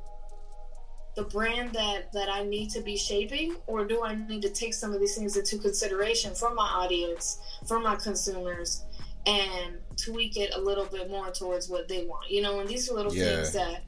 the 1.16 1.24
brand 1.24 1.72
that 1.72 2.12
that 2.12 2.28
I 2.28 2.44
need 2.44 2.70
to 2.70 2.82
be 2.82 2.96
shaping, 2.96 3.56
or 3.66 3.86
do 3.86 4.04
I 4.04 4.14
need 4.14 4.42
to 4.42 4.50
take 4.50 4.74
some 4.74 4.92
of 4.92 5.00
these 5.00 5.16
things 5.16 5.36
into 5.36 5.58
consideration 5.58 6.34
for 6.34 6.54
my 6.54 6.66
audience, 6.66 7.38
for 7.66 7.80
my 7.80 7.96
consumers, 7.96 8.84
and 9.24 9.78
tweak 9.96 10.36
it 10.36 10.54
a 10.54 10.60
little 10.60 10.84
bit 10.84 11.10
more 11.10 11.30
towards 11.30 11.68
what 11.70 11.88
they 11.88 12.04
want? 12.04 12.30
You 12.30 12.42
know, 12.42 12.60
and 12.60 12.68
these 12.68 12.90
are 12.90 12.94
little 12.94 13.14
yeah. 13.14 13.24
things 13.24 13.54
that 13.54 13.84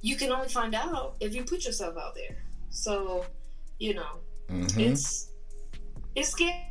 you 0.00 0.16
can 0.16 0.30
only 0.30 0.48
find 0.48 0.74
out 0.76 1.16
if 1.18 1.34
you 1.34 1.42
put 1.42 1.64
yourself 1.64 1.96
out 1.98 2.14
there. 2.14 2.44
So, 2.70 3.26
you 3.80 3.94
know, 3.94 4.20
mm-hmm. 4.48 4.78
it's 4.78 5.28
it's 6.14 6.30
scary, 6.30 6.64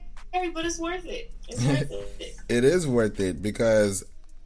but 0.53 0.65
it's 0.65 0.79
worth 0.79 1.05
it. 1.05 1.31
It's 1.47 1.63
worth 1.63 1.91
it. 2.19 2.35
it 2.49 2.63
is 2.63 2.87
worth 2.87 3.19
it 3.19 3.41
because 3.41 4.03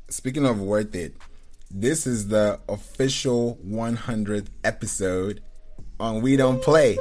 speaking 0.09 0.45
of 0.45 0.59
worth 0.59 0.95
it 0.95 1.15
this 1.71 2.07
is 2.07 2.27
the 2.29 2.59
official 2.69 3.59
100th 3.67 4.47
episode 4.63 5.41
on 5.99 6.21
We 6.21 6.37
Don't 6.37 6.61
Play. 6.61 6.97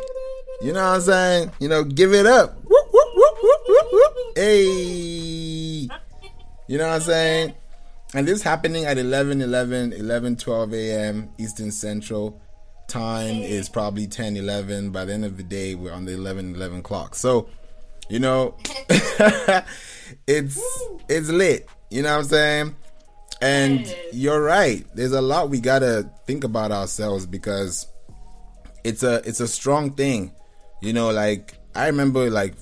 You 0.62 0.72
know 0.72 0.82
what 0.82 0.94
I'm 0.96 1.00
saying? 1.00 1.52
You 1.60 1.68
know, 1.68 1.84
give 1.84 2.12
it 2.12 2.26
up. 2.26 2.56
Whoop, 2.64 2.86
whoop, 2.92 3.08
whoop, 3.14 3.38
whoop, 3.42 3.60
whoop, 3.68 3.86
whoop. 3.92 4.36
Hey. 4.36 5.88
You 6.66 6.78
know 6.78 6.88
what 6.88 6.94
I'm 6.94 7.00
saying? 7.02 7.54
And 8.14 8.26
this 8.26 8.42
happening 8.42 8.84
at 8.84 8.96
11, 8.96 9.42
11, 9.42 9.92
11, 9.92 10.36
12 10.36 10.74
a.m. 10.74 11.30
Eastern 11.38 11.70
Central. 11.70 12.40
Time 12.88 13.36
is 13.36 13.68
probably 13.68 14.06
10, 14.06 14.36
11. 14.36 14.90
By 14.90 15.04
the 15.04 15.12
end 15.12 15.24
of 15.24 15.36
the 15.36 15.42
day, 15.42 15.74
we're 15.74 15.92
on 15.92 16.04
the 16.04 16.12
11, 16.12 16.54
11 16.54 16.82
clock. 16.82 17.14
So, 17.14 17.48
you 18.08 18.18
know, 18.18 18.54
it's 20.26 20.61
it's 21.08 21.28
lit. 21.28 21.68
You 21.90 22.02
know 22.02 22.12
what 22.12 22.18
I'm 22.18 22.25
saying? 22.25 22.76
And 23.40 23.80
Yes. 23.87 23.96
you're 24.12 24.42
right. 24.42 24.84
There's 24.94 25.12
a 25.12 25.20
lot 25.20 25.50
we 25.50 25.61
gotta 25.61 26.11
think 26.26 26.44
about 26.44 26.73
ourselves 26.73 27.26
because 27.26 27.87
it's 28.84 29.02
a 29.02 29.16
it's 29.28 29.40
a 29.40 29.49
strong 29.49 29.92
thing. 29.92 30.32
You 30.82 30.92
know, 30.92 31.11
like 31.11 31.54
I 31.75 31.87
remember 31.87 32.30
like 32.30 32.54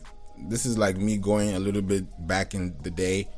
this 0.49 0.67
is 0.67 0.77
like 0.79 0.97
me 0.97 1.17
going 1.19 1.55
a 1.55 1.59
little 1.61 1.83
bit 1.83 2.05
back 2.27 2.55
in 2.55 2.75
the 2.83 2.91
day. 2.91 3.29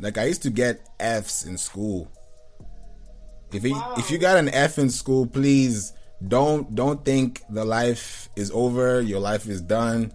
Like 0.00 0.18
I 0.18 0.24
used 0.24 0.42
to 0.42 0.50
get 0.50 0.86
F's 1.00 1.44
in 1.44 1.58
school. 1.58 2.10
If 3.52 3.64
it, 3.64 3.72
Wow. 3.72 3.94
if 3.98 4.10
you 4.10 4.18
got 4.18 4.36
an 4.38 4.48
F 4.50 4.78
in 4.78 4.90
school, 4.90 5.26
please 5.26 5.92
don't 6.26 6.74
don't 6.74 7.04
think 7.04 7.42
the 7.50 7.64
life 7.64 8.28
is 8.36 8.50
over, 8.52 9.00
your 9.00 9.20
life 9.20 9.46
is 9.48 9.60
done. 9.60 10.12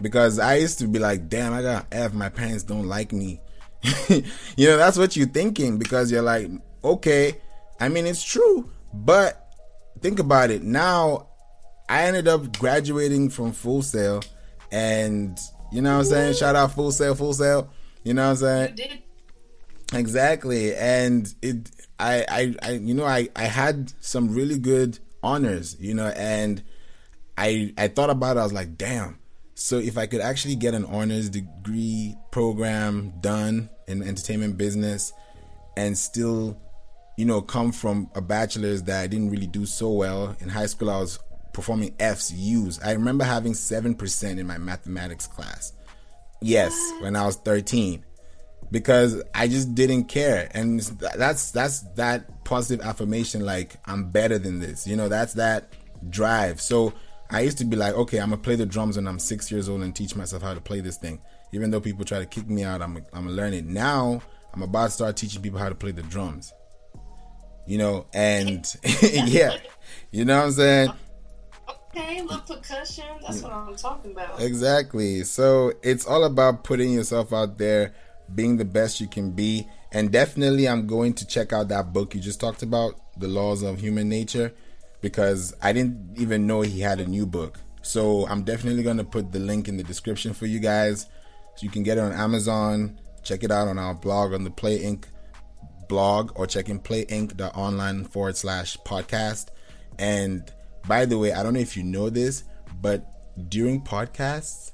Because 0.00 0.38
I 0.38 0.56
used 0.56 0.78
to 0.80 0.88
be 0.88 0.98
like, 0.98 1.28
damn, 1.28 1.52
I 1.52 1.62
got 1.62 1.86
F, 1.90 2.12
my 2.12 2.28
parents 2.28 2.62
don't 2.62 2.86
like 2.86 3.12
me. 3.12 3.40
you 4.08 4.66
know, 4.66 4.76
that's 4.76 4.98
what 4.98 5.16
you're 5.16 5.26
thinking 5.26 5.78
because 5.78 6.10
you're 6.10 6.22
like, 6.22 6.50
okay, 6.82 7.40
I 7.80 7.88
mean 7.88 8.06
it's 8.06 8.24
true, 8.24 8.70
but 8.92 9.52
think 10.00 10.18
about 10.18 10.50
it. 10.50 10.62
Now 10.62 11.28
I 11.88 12.02
ended 12.02 12.28
up 12.28 12.58
graduating 12.58 13.30
from 13.30 13.52
Full 13.52 13.82
Sail 13.82 14.22
and 14.72 15.38
you 15.72 15.82
know 15.82 15.94
what 15.94 16.06
I'm 16.06 16.10
saying? 16.10 16.34
Shout 16.34 16.56
out 16.56 16.72
Full 16.72 16.92
Sail, 16.92 17.14
Full 17.14 17.34
Sail. 17.34 17.70
You 18.04 18.14
know 18.14 18.24
what 18.24 18.30
I'm 18.30 18.36
saying? 18.36 18.70
You 18.70 18.84
did. 18.84 19.02
Exactly. 19.92 20.74
And 20.74 21.32
it 21.42 21.70
I 21.98 22.24
I, 22.28 22.54
I 22.62 22.70
you 22.72 22.94
know 22.94 23.04
I, 23.04 23.28
I 23.36 23.44
had 23.44 23.92
some 24.00 24.34
really 24.34 24.58
good 24.58 24.98
honors, 25.22 25.76
you 25.80 25.94
know, 25.94 26.08
and 26.08 26.62
I 27.36 27.72
I 27.76 27.88
thought 27.88 28.10
about 28.10 28.36
it, 28.36 28.40
I 28.40 28.44
was 28.44 28.52
like, 28.52 28.76
damn. 28.76 29.18
So 29.58 29.78
if 29.78 29.96
I 29.96 30.06
could 30.06 30.20
actually 30.20 30.54
get 30.54 30.74
an 30.74 30.84
honors 30.84 31.30
degree 31.30 32.14
program 32.30 33.14
done 33.20 33.70
in 33.88 34.02
entertainment 34.02 34.58
business 34.58 35.14
and 35.78 35.96
still, 35.96 36.60
you 37.16 37.24
know, 37.24 37.40
come 37.40 37.72
from 37.72 38.10
a 38.14 38.20
bachelor's 38.20 38.82
that 38.82 39.00
I 39.00 39.06
didn't 39.06 39.30
really 39.30 39.46
do 39.46 39.64
so 39.64 39.90
well. 39.92 40.36
In 40.40 40.50
high 40.50 40.66
school 40.66 40.90
I 40.90 41.00
was 41.00 41.18
performing 41.54 41.94
F's, 41.98 42.30
U's. 42.32 42.78
I 42.80 42.92
remember 42.92 43.24
having 43.24 43.54
seven 43.54 43.94
percent 43.94 44.38
in 44.38 44.46
my 44.46 44.58
mathematics 44.58 45.26
class. 45.26 45.72
Yes, 46.42 46.78
when 47.00 47.16
I 47.16 47.24
was 47.24 47.36
13 47.36 48.04
because 48.70 49.22
I 49.34 49.48
just 49.48 49.74
didn't 49.74 50.04
care, 50.04 50.50
and 50.52 50.80
that's 50.80 51.50
that's 51.52 51.80
that 51.94 52.44
positive 52.44 52.84
affirmation. 52.84 53.46
Like 53.46 53.76
I'm 53.86 54.10
better 54.10 54.38
than 54.38 54.58
this, 54.58 54.86
you 54.86 54.96
know. 54.96 55.08
That's 55.08 55.32
that 55.34 55.72
drive. 56.10 56.60
So 56.60 56.92
I 57.30 57.40
used 57.40 57.58
to 57.58 57.64
be 57.64 57.76
like, 57.76 57.94
okay, 57.94 58.18
I'm 58.18 58.30
gonna 58.30 58.42
play 58.42 58.56
the 58.56 58.66
drums 58.66 58.96
when 58.96 59.08
I'm 59.08 59.18
six 59.18 59.50
years 59.50 59.68
old 59.68 59.82
and 59.82 59.94
teach 59.94 60.14
myself 60.14 60.42
how 60.42 60.54
to 60.54 60.60
play 60.60 60.80
this 60.80 60.96
thing. 60.96 61.20
Even 61.52 61.70
though 61.70 61.80
people 61.80 62.04
try 62.04 62.18
to 62.18 62.26
kick 62.26 62.48
me 62.48 62.62
out, 62.62 62.82
I'm 62.82 62.96
I'm 63.12 63.24
gonna 63.24 63.30
learn 63.30 63.52
it. 63.52 63.64
Now 63.64 64.22
I'm 64.54 64.62
about 64.62 64.86
to 64.86 64.90
start 64.90 65.16
teaching 65.16 65.42
people 65.42 65.58
how 65.58 65.68
to 65.68 65.74
play 65.74 65.92
the 65.92 66.02
drums. 66.02 66.52
You 67.66 67.78
know, 67.78 68.06
and 68.14 68.64
yeah, 69.02 69.56
you 70.12 70.24
know 70.24 70.38
what 70.38 70.46
I'm 70.46 70.52
saying. 70.52 70.92
Okay, 71.96 72.22
little 72.22 72.40
percussion. 72.40 73.04
That's 73.22 73.42
what 73.42 73.52
I'm 73.52 73.74
talking 73.74 74.12
about. 74.12 74.40
Exactly. 74.40 75.24
So 75.24 75.72
it's 75.82 76.06
all 76.06 76.24
about 76.24 76.62
putting 76.62 76.92
yourself 76.92 77.32
out 77.32 77.58
there, 77.58 77.94
being 78.34 78.56
the 78.56 78.64
best 78.64 79.00
you 79.00 79.08
can 79.08 79.30
be. 79.32 79.66
And 79.92 80.12
definitely, 80.12 80.68
I'm 80.68 80.86
going 80.86 81.14
to 81.14 81.26
check 81.26 81.52
out 81.52 81.68
that 81.68 81.92
book 81.92 82.14
you 82.14 82.20
just 82.20 82.38
talked 82.38 82.62
about, 82.62 82.94
The 83.16 83.28
Laws 83.28 83.62
of 83.62 83.80
Human 83.80 84.08
Nature, 84.08 84.52
because 85.00 85.54
I 85.62 85.72
didn't 85.72 86.16
even 86.16 86.46
know 86.46 86.62
he 86.62 86.80
had 86.80 87.00
a 87.00 87.06
new 87.06 87.26
book. 87.26 87.60
So 87.82 88.26
I'm 88.26 88.42
definitely 88.42 88.82
going 88.82 88.96
to 88.96 89.04
put 89.04 89.32
the 89.32 89.38
link 89.38 89.68
in 89.68 89.76
the 89.76 89.82
description 89.82 90.34
for 90.34 90.46
you 90.46 90.58
guys. 90.58 91.06
So 91.56 91.64
you 91.64 91.70
can 91.70 91.82
get 91.82 91.98
it 91.98 92.00
on 92.00 92.12
Amazon, 92.12 92.98
check 93.22 93.44
it 93.44 93.50
out 93.50 93.68
on 93.68 93.78
our 93.78 93.94
blog 93.94 94.32
on 94.32 94.44
the 94.44 94.50
Play 94.50 94.80
Inc. 94.80 95.04
blog, 95.88 96.32
or 96.34 96.46
check 96.46 96.68
in 96.68 96.80
playinc.online 96.80 98.04
forward 98.04 98.36
slash 98.36 98.76
podcast. 98.78 99.48
And 99.98 100.52
by 100.86 101.04
the 101.04 101.18
way, 101.18 101.32
I 101.32 101.42
don't 101.42 101.54
know 101.54 101.60
if 101.60 101.76
you 101.76 101.82
know 101.82 102.10
this, 102.10 102.44
but 102.80 103.06
during 103.48 103.82
podcasts, 103.82 104.72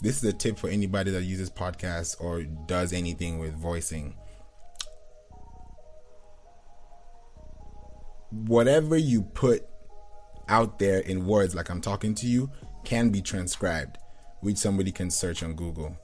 this 0.00 0.16
is 0.16 0.24
a 0.24 0.32
tip 0.32 0.58
for 0.58 0.68
anybody 0.68 1.10
that 1.12 1.22
uses 1.22 1.50
podcasts 1.50 2.20
or 2.20 2.42
does 2.42 2.92
anything 2.92 3.38
with 3.38 3.54
voicing. 3.54 4.14
Whatever 8.46 8.96
you 8.96 9.22
put 9.22 9.66
out 10.48 10.78
there 10.78 11.00
in 11.00 11.26
words, 11.26 11.54
like 11.54 11.70
I'm 11.70 11.80
talking 11.80 12.14
to 12.16 12.26
you, 12.26 12.50
can 12.84 13.10
be 13.10 13.22
transcribed, 13.22 13.98
which 14.40 14.58
somebody 14.58 14.92
can 14.92 15.10
search 15.10 15.42
on 15.42 15.54
Google. 15.54 15.96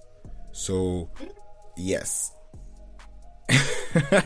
So, 0.53 1.11
yes. 1.77 2.33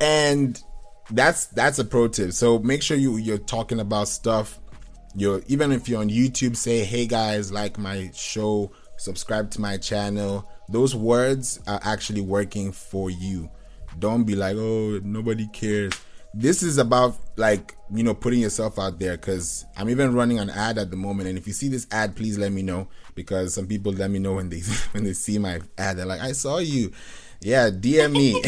and 0.00 0.62
that's 1.10 1.46
that's 1.46 1.78
a 1.78 1.84
pro 1.84 2.08
tip. 2.08 2.32
So 2.32 2.58
make 2.58 2.82
sure 2.82 2.96
you 2.96 3.16
you're 3.16 3.38
talking 3.38 3.80
about 3.80 4.08
stuff. 4.08 4.60
You're 5.16 5.42
even 5.48 5.72
if 5.72 5.88
you're 5.88 6.00
on 6.00 6.08
YouTube, 6.08 6.56
say, 6.56 6.84
"Hey 6.84 7.06
guys, 7.06 7.50
like 7.50 7.78
my 7.78 8.10
show, 8.14 8.70
subscribe 8.96 9.50
to 9.52 9.60
my 9.60 9.76
channel." 9.76 10.48
Those 10.68 10.94
words 10.94 11.60
are 11.66 11.80
actually 11.82 12.20
working 12.20 12.70
for 12.70 13.10
you. 13.10 13.50
Don't 13.98 14.24
be 14.24 14.36
like, 14.36 14.56
"Oh, 14.56 15.00
nobody 15.02 15.48
cares." 15.48 15.92
This 16.32 16.62
is 16.62 16.78
about 16.78 17.16
like 17.36 17.76
you 17.92 18.02
know 18.02 18.14
putting 18.14 18.40
yourself 18.40 18.78
out 18.78 18.98
there 18.98 19.16
because 19.16 19.64
I'm 19.76 19.88
even 19.90 20.14
running 20.14 20.38
an 20.38 20.50
ad 20.50 20.78
at 20.78 20.90
the 20.90 20.96
moment, 20.96 21.28
and 21.28 21.36
if 21.36 21.46
you 21.46 21.52
see 21.52 21.68
this 21.68 21.86
ad, 21.90 22.14
please 22.14 22.38
let 22.38 22.52
me 22.52 22.62
know 22.62 22.88
because 23.14 23.54
some 23.54 23.66
people 23.66 23.92
let 23.92 24.10
me 24.10 24.18
know 24.18 24.34
when 24.34 24.48
they 24.48 24.60
when 24.92 25.04
they 25.04 25.12
see 25.12 25.38
my 25.38 25.60
ad. 25.76 25.96
They're 25.96 26.06
like, 26.06 26.20
"I 26.20 26.32
saw 26.32 26.58
you." 26.58 26.92
yeah 27.42 27.70
dm 27.70 28.12
me 28.12 28.42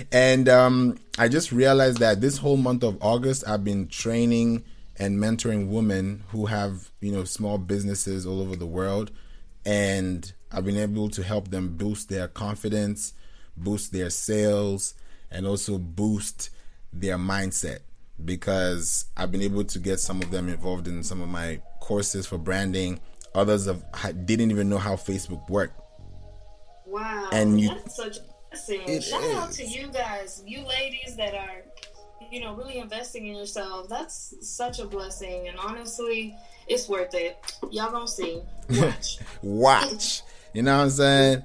and 0.12 0.48
um 0.48 0.96
i 1.18 1.26
just 1.26 1.50
realized 1.50 1.98
that 1.98 2.20
this 2.20 2.38
whole 2.38 2.56
month 2.56 2.84
of 2.84 2.96
august 3.02 3.42
i've 3.48 3.64
been 3.64 3.88
training 3.88 4.62
and 4.98 5.18
mentoring 5.18 5.68
women 5.68 6.22
who 6.28 6.46
have 6.46 6.90
you 7.00 7.10
know 7.10 7.24
small 7.24 7.58
businesses 7.58 8.24
all 8.24 8.40
over 8.40 8.54
the 8.54 8.66
world 8.66 9.10
and 9.66 10.32
i've 10.52 10.64
been 10.64 10.76
able 10.78 11.08
to 11.08 11.24
help 11.24 11.48
them 11.50 11.76
boost 11.76 12.08
their 12.08 12.28
confidence 12.28 13.14
boost 13.56 13.92
their 13.92 14.10
sales 14.10 14.94
and 15.32 15.44
also 15.44 15.76
boost 15.76 16.50
their 16.92 17.16
mindset 17.16 17.80
because 18.24 19.06
i've 19.16 19.32
been 19.32 19.42
able 19.42 19.64
to 19.64 19.78
get 19.78 19.98
some 19.98 20.20
of 20.22 20.30
them 20.30 20.48
involved 20.48 20.86
in 20.86 21.02
some 21.02 21.20
of 21.20 21.28
my 21.28 21.60
courses 21.80 22.26
for 22.26 22.38
branding 22.38 23.00
others 23.34 23.66
have 23.66 24.26
didn't 24.26 24.50
even 24.50 24.68
know 24.68 24.78
how 24.78 24.94
facebook 24.94 25.48
worked 25.48 25.78
Wow. 26.86 27.30
And 27.32 27.58
you- 27.58 27.68
that's 27.70 27.96
such 27.96 28.18
a 28.18 29.00
Shout 29.00 29.24
out 29.34 29.52
to 29.52 29.64
you 29.66 29.88
guys, 29.88 30.42
you 30.46 30.60
ladies 30.66 31.16
that 31.16 31.34
are, 31.34 31.62
you 32.30 32.38
know, 32.38 32.54
really 32.54 32.76
investing 32.76 33.26
in 33.26 33.34
yourself. 33.34 33.88
That's 33.88 34.34
such 34.42 34.78
a 34.78 34.84
blessing. 34.84 35.48
And 35.48 35.56
honestly, 35.58 36.36
it's 36.68 36.86
worth 36.86 37.14
it. 37.14 37.38
Y'all 37.70 37.90
gonna 37.90 38.06
see. 38.06 38.42
Watch. 38.70 39.18
watch. 39.42 40.22
You 40.52 40.62
know 40.62 40.76
what 40.76 40.84
I'm 40.84 40.90
saying? 40.90 41.42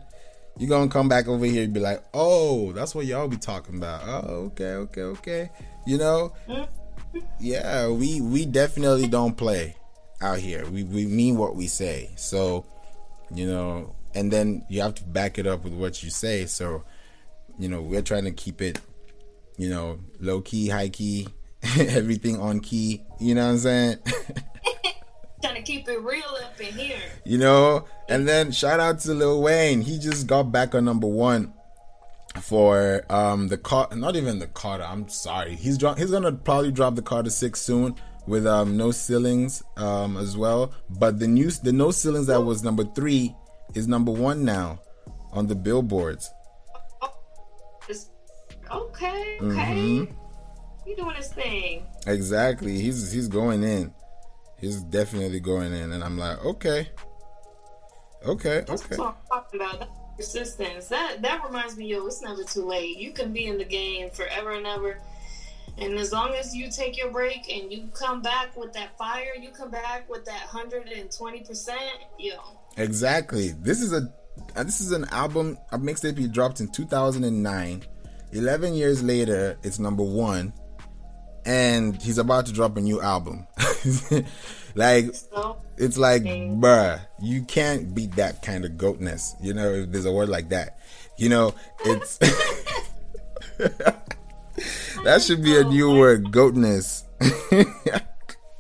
You're 0.60 0.70
gonna 0.70 0.90
come 0.90 1.08
back 1.08 1.28
over 1.28 1.46
here 1.46 1.64
and 1.64 1.74
be 1.74 1.80
like, 1.80 2.04
oh, 2.14 2.72
that's 2.72 2.96
what 2.96 3.06
y'all 3.06 3.28
be 3.28 3.38
talking 3.38 3.78
about. 3.78 4.02
Oh, 4.06 4.52
okay, 4.52 4.74
okay, 4.74 5.02
okay. 5.02 5.50
You 5.86 5.98
know? 5.98 6.34
Yeah, 7.40 7.90
we 7.90 8.22
we 8.22 8.46
definitely 8.46 9.08
don't 9.08 9.36
play 9.36 9.76
out 10.22 10.40
here. 10.40 10.66
We 10.70 10.84
we 10.84 11.06
mean 11.06 11.38
what 11.38 11.56
we 11.56 11.68
say. 11.68 12.12
So, 12.16 12.66
you 13.34 13.48
know, 13.48 13.96
and 14.16 14.32
then 14.32 14.66
you 14.70 14.82
have 14.82 14.96
to 14.96 15.04
back 15.04 15.38
it 15.38 15.46
up 15.48 15.64
with 15.64 15.74
what 15.74 16.04
you 16.04 16.10
say. 16.10 16.46
So, 16.46 16.84
you 17.60 17.70
know, 17.70 17.82
we're 17.82 18.02
trying 18.02 18.26
to 18.26 18.32
keep 18.32 18.62
it, 18.62 18.80
you 19.58 19.70
know, 19.70 20.00
low 20.20 20.42
key, 20.42 20.70
high 20.70 20.90
key, 20.90 21.28
everything 21.78 22.40
on 22.40 22.60
key. 22.60 23.04
You 23.20 23.36
know 23.36 23.46
what 23.46 23.52
I'm 23.52 23.58
saying? 23.60 23.98
Trying 25.41 25.56
to 25.56 25.62
keep 25.62 25.88
it 25.88 26.01
real 26.01 26.24
up 26.44 26.60
in 26.60 26.74
here. 26.74 26.98
you 27.25 27.38
know. 27.38 27.86
And 28.10 28.27
then 28.27 28.51
shout 28.51 28.79
out 28.79 29.00
to 29.01 29.13
Lil 29.13 29.41
Wayne. 29.41 29.82
He 29.82 30.00
just 30.00 30.25
got 30.27 30.51
back 30.51 30.74
on 30.74 30.86
number 30.86 31.08
one 31.08 31.53
for 32.41 33.03
um 33.10 33.48
the 33.48 33.58
car. 33.58 33.88
Not 33.96 34.15
even 34.15 34.39
the 34.39 34.48
Carter. 34.48 34.84
I'm 34.84 35.08
sorry. 35.10 35.56
He's 35.56 35.77
dro- 35.77 35.94
he's 35.94 36.12
gonna 36.12 36.32
probably 36.32 36.72
drop 36.72 36.96
the 36.96 37.01
Carter 37.01 37.29
six 37.29 37.62
soon 37.62 37.96
with 38.25 38.48
um 38.48 38.77
no 38.77 38.91
ceilings 38.91 39.62
um 39.77 40.17
as 40.17 40.36
well. 40.38 40.72
But 40.89 41.20
the 41.20 41.27
news 41.27 41.60
the 41.60 41.72
no 41.74 41.91
ceilings 41.91 42.27
that 42.27 42.41
was 42.41 42.63
number 42.63 42.84
three 42.84 43.36
is 43.75 43.88
number 43.88 44.12
one 44.12 44.44
now 44.44 44.79
on 45.34 45.46
the 45.48 45.56
billboards. 45.56 46.32
Okay, 48.70 49.38
okay. 49.39 49.39
Mm-hmm. 49.39 50.13
You 50.89 50.96
doing 50.98 51.15
his 51.15 51.29
thing. 51.29 51.86
Exactly. 52.06 52.79
He's 52.82 53.12
he's 53.12 53.27
going 53.27 53.63
in. 53.63 53.94
He's 54.60 54.82
definitely 54.84 55.40
going 55.40 55.74
in, 55.74 55.92
and 55.92 56.04
I'm 56.04 56.18
like, 56.18 56.44
okay, 56.44 56.90
okay, 58.26 58.64
That's 58.68 58.86
okay. 58.86 58.98
what 58.98 59.18
I'm 59.32 59.42
talking 59.42 59.62
about. 59.62 59.90
Persistence. 60.18 60.88
That 60.88 61.22
that 61.22 61.44
reminds 61.46 61.78
me, 61.78 61.88
yo, 61.88 62.06
it's 62.08 62.22
never 62.24 62.44
too 62.44 62.66
late. 62.66 62.98
You 62.98 63.12
can 63.12 63.32
be 63.34 63.46
in 63.46 63.58
the 63.58 63.66
game 63.66 64.10
forever 64.10 64.52
and 64.52 64.66
ever. 64.66 65.00
And 65.78 65.94
as 66.00 66.12
long 66.12 66.34
as 66.34 66.56
you 66.56 66.72
take 66.72 66.98
your 66.98 67.12
break 67.12 67.54
and 67.54 67.72
you 67.72 67.90
come 67.94 68.24
back 68.24 68.58
with 68.58 68.74
that 68.74 68.98
fire, 68.98 69.36
you 69.40 69.52
come 69.52 69.70
back 69.70 70.10
with 70.10 70.26
that 70.26 70.40
hundred 70.40 70.88
and 70.88 71.12
twenty 71.12 71.42
percent, 71.42 72.00
yo. 72.18 72.34
Exactly. 72.78 73.50
This 73.50 73.80
is 73.80 73.94
a 73.94 74.12
uh, 74.56 74.64
this 74.64 74.82
is 74.82 74.92
an 74.92 75.06
album 75.12 75.58
a 75.72 75.78
mixtape 75.78 76.18
he 76.18 76.28
dropped 76.28 76.60
in 76.60 76.68
2009. 76.70 77.84
11 78.34 78.74
years 78.74 79.02
later, 79.02 79.58
it's 79.64 79.80
number 79.80 80.04
1 80.04 80.52
and 81.48 82.00
he's 82.01 82.18
about 82.18 82.46
to 82.48 82.51
drop 82.51 82.75
a 82.77 82.82
new 82.82 83.01
album. 83.01 83.48
like 84.75 85.06
it's 85.77 85.98
like 85.98 86.24
bruh, 86.24 87.00
you 87.22 87.44
can't 87.44 87.96
beat 87.96 88.18
that 88.18 88.44
kind 88.44 88.66
of 88.66 88.72
goatness. 88.72 89.34
You 89.42 89.54
know, 89.54 89.72
if 89.72 89.92
there's 89.92 90.06
a 90.06 90.12
word 90.12 90.30
like 90.30 90.50
that. 90.50 90.77
You 91.18 91.30
know, 91.30 91.56
it's 91.86 92.20
That 95.04 95.22
should 95.22 95.42
be 95.42 95.56
a 95.56 95.66
oh 95.66 95.70
new 95.70 95.98
word, 95.98 96.32
goatness. 96.32 97.06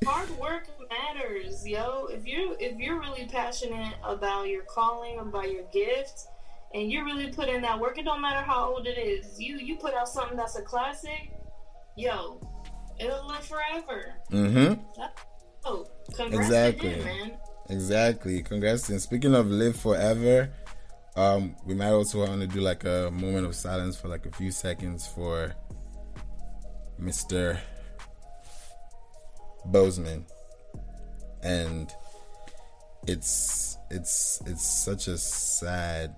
hard 0.05 0.29
work 0.39 0.67
matters, 0.89 1.67
yo. 1.67 2.05
If 2.05 2.25
you 2.25 2.55
if 2.59 2.77
you're 2.77 2.99
really 2.99 3.25
passionate 3.25 3.95
about 4.03 4.47
your 4.47 4.63
calling, 4.63 5.19
about 5.19 5.51
your 5.51 5.63
gift, 5.73 6.27
and 6.73 6.89
you 6.91 7.03
really 7.03 7.27
put 7.27 7.49
in 7.49 7.61
that 7.63 7.79
work, 7.79 7.97
it 7.97 8.05
don't 8.05 8.21
matter 8.21 8.45
how 8.45 8.69
old 8.69 8.87
it 8.87 8.97
is. 8.97 9.39
You 9.39 9.57
you 9.57 9.75
put 9.75 9.93
out 9.93 10.07
something 10.07 10.37
that's 10.37 10.57
a 10.57 10.61
classic, 10.61 11.31
yo, 11.95 12.39
it'll 12.99 13.27
live 13.27 13.45
forever. 13.45 14.13
Mm 14.31 14.51
mhm. 14.51 14.79
Oh, 15.65 15.85
congrats 16.15 16.45
Exactly. 16.47 16.89
him, 16.89 17.05
man. 17.05 17.37
Exactly. 17.69 18.41
Congrats. 18.41 18.89
And 18.89 19.01
speaking 19.01 19.35
of 19.35 19.47
live 19.51 19.75
forever, 19.75 20.49
um, 21.15 21.55
we 21.65 21.73
might 21.75 21.89
also 21.91 22.19
want 22.19 22.39
to 22.41 22.47
do 22.47 22.61
like 22.61 22.83
a 22.85 23.09
moment 23.11 23.45
of 23.45 23.55
silence 23.55 23.97
for 23.99 24.07
like 24.07 24.25
a 24.25 24.31
few 24.31 24.51
seconds 24.51 25.05
for 25.07 25.53
Mr. 26.99 27.59
Boseman. 29.67 30.23
And 31.43 31.91
it's 33.07 33.77
it's 33.89 34.41
it's 34.45 34.65
such 34.65 35.07
a 35.07 35.17
sad 35.17 36.15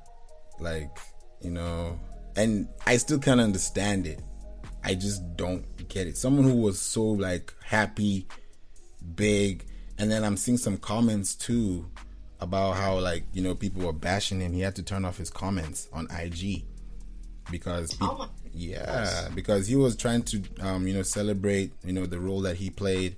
like, 0.60 0.96
you 1.42 1.52
know, 1.52 2.00
and 2.36 2.68
I 2.86 2.98
still 2.98 3.20
can't 3.20 3.40
understand 3.42 4.06
it. 4.06 4.22
I 4.84 4.96
just 4.96 5.36
don't 5.36 5.66
get 5.90 6.08
it. 6.08 6.18
Someone 6.18 6.46
who 6.46 6.56
was 6.56 6.80
so 6.80 7.04
like 7.04 7.54
happy 7.64 8.28
big 9.16 9.66
and 9.98 10.12
then 10.12 10.24
i'm 10.24 10.36
seeing 10.38 10.58
some 10.58 10.78
comments 10.78 11.34
too 11.36 11.90
about 12.42 12.76
how 12.76 13.00
like 13.00 13.24
you 13.34 13.42
know 13.42 13.54
people 13.54 13.86
were 13.86 13.94
bashing 13.94 14.40
him. 14.40 14.54
He 14.54 14.62
had 14.62 14.76
to 14.78 14.84
turn 14.84 15.06
off 15.06 15.18
his 15.18 15.30
comments 15.30 15.88
on 15.92 16.08
ig 16.22 16.64
because 17.52 17.96
Oh 18.02 18.30
yeah 18.54 19.30
because 19.36 19.68
he 19.68 19.76
was 19.76 19.96
trying 19.96 20.24
to 20.24 20.42
um 20.62 20.88
you 20.88 20.94
know 20.94 21.04
celebrate 21.04 21.72
you 21.84 21.94
know 21.94 22.06
the 22.06 22.20
role 22.20 22.42
that 22.42 22.56
he 22.56 22.70
played 22.70 23.16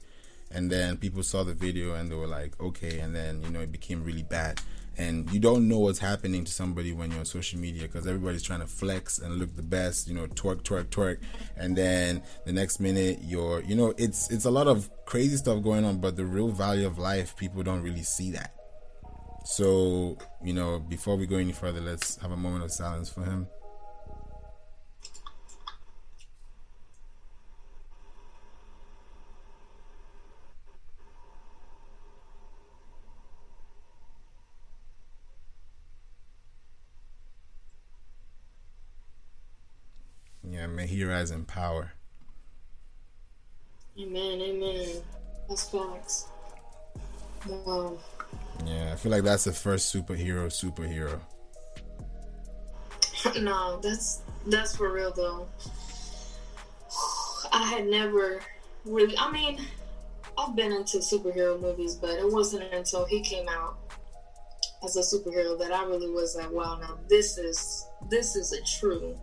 and 0.51 0.70
then 0.70 0.98
people 0.98 1.24
saw 1.24 1.44
the 1.44 1.53
video 1.53 1.94
and 1.94 2.12
they 2.12 2.15
were 2.15 2.27
like 2.27 2.60
okay 2.60 3.00
and 3.00 3.15
then 3.15 3.41
you 3.44 3.50
know 3.50 3.62
it 3.62 3.72
became 3.72 4.03
really 4.03 4.24
bad 4.24 4.60
and 4.98 5.31
you 5.31 5.39
don't 5.39 5.67
know 5.67 5.79
what's 5.79 6.00
happening 6.00 6.43
to 6.43 6.51
somebody 6.51 6.91
when 6.91 7.10
you're 7.12 7.19
on 7.19 7.25
social 7.25 7.60
media 7.60 7.83
because 7.83 8.05
everybody's 8.05 8.43
trying 8.43 8.60
to 8.60 8.67
flex 8.67 9.19
and 9.19 9.38
look 9.38 9.55
the 9.55 9.63
best 9.63 10.07
you 10.07 10.13
know 10.13 10.27
twerk 10.27 10.63
twerk 10.63 10.86
twerk. 10.86 11.17
And 11.55 11.75
then 11.75 12.24
the 12.45 12.51
next 12.51 12.79
minute 12.79 13.19
you're 13.21 13.62
you 13.62 13.75
know 13.75 13.93
it's 13.98 14.29
it's 14.31 14.45
a 14.45 14.51
lot 14.51 14.67
of 14.67 14.89
crazy 15.05 15.38
stuff 15.38 15.63
going 15.63 15.86
on 15.86 16.00
but 16.00 16.15
the 16.15 16.25
real 16.25 16.50
value 16.50 16.86
of 16.86 16.98
life 16.98 17.36
people 17.38 17.63
don't 17.63 17.81
really 17.81 18.03
see 18.03 18.31
that. 18.31 18.53
So 19.45 20.17
you 20.43 20.53
know 20.53 20.79
before 20.79 21.15
we 21.15 21.25
go 21.25 21.38
any 21.38 21.53
further 21.53 21.81
let's 21.81 22.17
have 22.17 22.31
a 22.31 22.38
moment 22.38 22.63
of 22.63 22.71
silence 22.71 23.10
for 23.10 23.24
him 23.24 23.47
yeah 41.01 41.07
may 41.07 41.13
he 41.13 41.19
rise 41.19 41.31
in 41.31 41.45
power 41.45 41.93
Amen, 43.99 44.39
amen. 44.41 45.03
That's 45.49 45.69
facts. 45.69 46.27
Wow. 47.47 47.97
yeah 48.65 48.93
i 48.93 48.95
feel 48.95 49.11
like 49.11 49.23
that's 49.23 49.43
the 49.43 49.51
first 49.51 49.93
superhero 49.93 50.47
superhero 50.47 51.19
no, 53.41 53.79
that's 53.81 54.21
that's 54.47 54.75
for 54.75 54.91
real 54.91 55.11
though. 55.11 55.47
I 57.51 57.63
had 57.65 57.87
never 57.87 58.39
really. 58.85 59.17
I 59.17 59.31
mean, 59.31 59.59
I've 60.37 60.55
been 60.55 60.71
into 60.71 60.97
superhero 60.97 61.59
movies, 61.61 61.95
but 61.95 62.11
it 62.11 62.31
wasn't 62.31 62.73
until 62.73 63.05
he 63.05 63.21
came 63.21 63.47
out 63.49 63.77
as 64.83 64.95
a 64.97 65.01
superhero 65.01 65.57
that 65.59 65.71
I 65.71 65.83
really 65.83 66.09
was 66.09 66.35
like, 66.35 66.51
wow, 66.51 66.77
now 66.81 66.99
this 67.09 67.37
is 67.37 67.85
this 68.09 68.35
is 68.35 68.53
a 68.53 68.79
true 68.79 69.17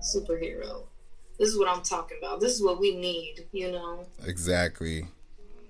superhero. 0.00 0.86
This 1.38 1.48
is 1.48 1.58
what 1.58 1.68
I'm 1.68 1.82
talking 1.82 2.18
about. 2.22 2.40
This 2.40 2.52
is 2.52 2.62
what 2.62 2.78
we 2.80 2.94
need, 2.96 3.46
you 3.52 3.72
know. 3.72 4.06
Exactly. 4.24 5.06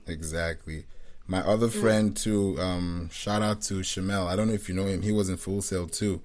Exactly. 0.07 0.87
My 1.27 1.41
other 1.41 1.69
friend 1.69 2.17
too, 2.17 2.59
um, 2.61 3.09
shout 3.13 3.43
out 3.43 3.63
to 3.63 3.75
Shamel. 3.75 4.27
I 4.27 4.37
don't 4.37 4.49
know 4.49 4.55
if 4.55 4.69
you 4.69 4.75
know 4.75 4.87
him. 4.87 5.03
He 5.03 5.13
was 5.13 5.29
in 5.31 5.37
Full 5.37 5.63
Sail 5.63 5.87
too. 5.87 6.21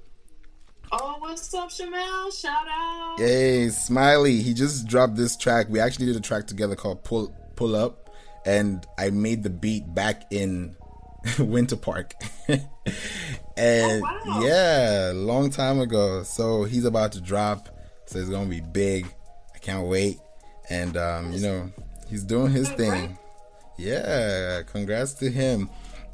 Oh, 0.92 1.16
what's 1.20 1.54
up, 1.54 1.70
Shamel? 1.70 2.32
Shout 2.42 2.66
out. 2.70 3.16
Hey, 3.20 3.70
Smiley. 3.70 4.42
He 4.42 4.54
just 4.54 4.88
dropped 4.88 5.16
this 5.16 5.38
track. 5.38 5.68
We 5.70 5.80
actually 5.80 6.08
did 6.08 6.16
a 6.16 6.22
track 6.22 6.48
together 6.48 6.76
called 6.76 7.04
Pull 7.04 7.34
Pull 7.56 7.76
Up, 7.76 8.10
and 8.46 8.86
I 8.98 9.12
made 9.12 9.44
the 9.44 9.50
beat 9.50 9.94
back 9.94 10.24
in 10.32 10.76
Winter 11.40 11.76
Park. 11.76 12.14
and 12.48 12.62
Oh, 13.58 14.22
wow. 14.26 14.42
yeah, 14.44 15.12
long 15.14 15.50
time 15.52 15.80
ago. 15.80 16.24
So 16.24 16.64
he's 16.64 16.86
about 16.86 17.12
to 17.14 17.22
drop. 17.22 17.70
So 18.08 18.20
it's 18.20 18.30
gonna 18.30 18.50
be 18.50 18.62
big. 18.62 19.08
Can't 19.68 19.86
wait. 19.86 20.22
And 20.70 20.96
um, 20.96 21.34
you 21.34 21.42
know, 21.42 21.70
he's 22.10 22.24
doing 22.24 22.54
his 22.54 22.70
thing. 22.70 23.18
Yeah, 23.78 24.64
congrats 24.64 25.14
to 25.16 25.30
him. 25.30 25.70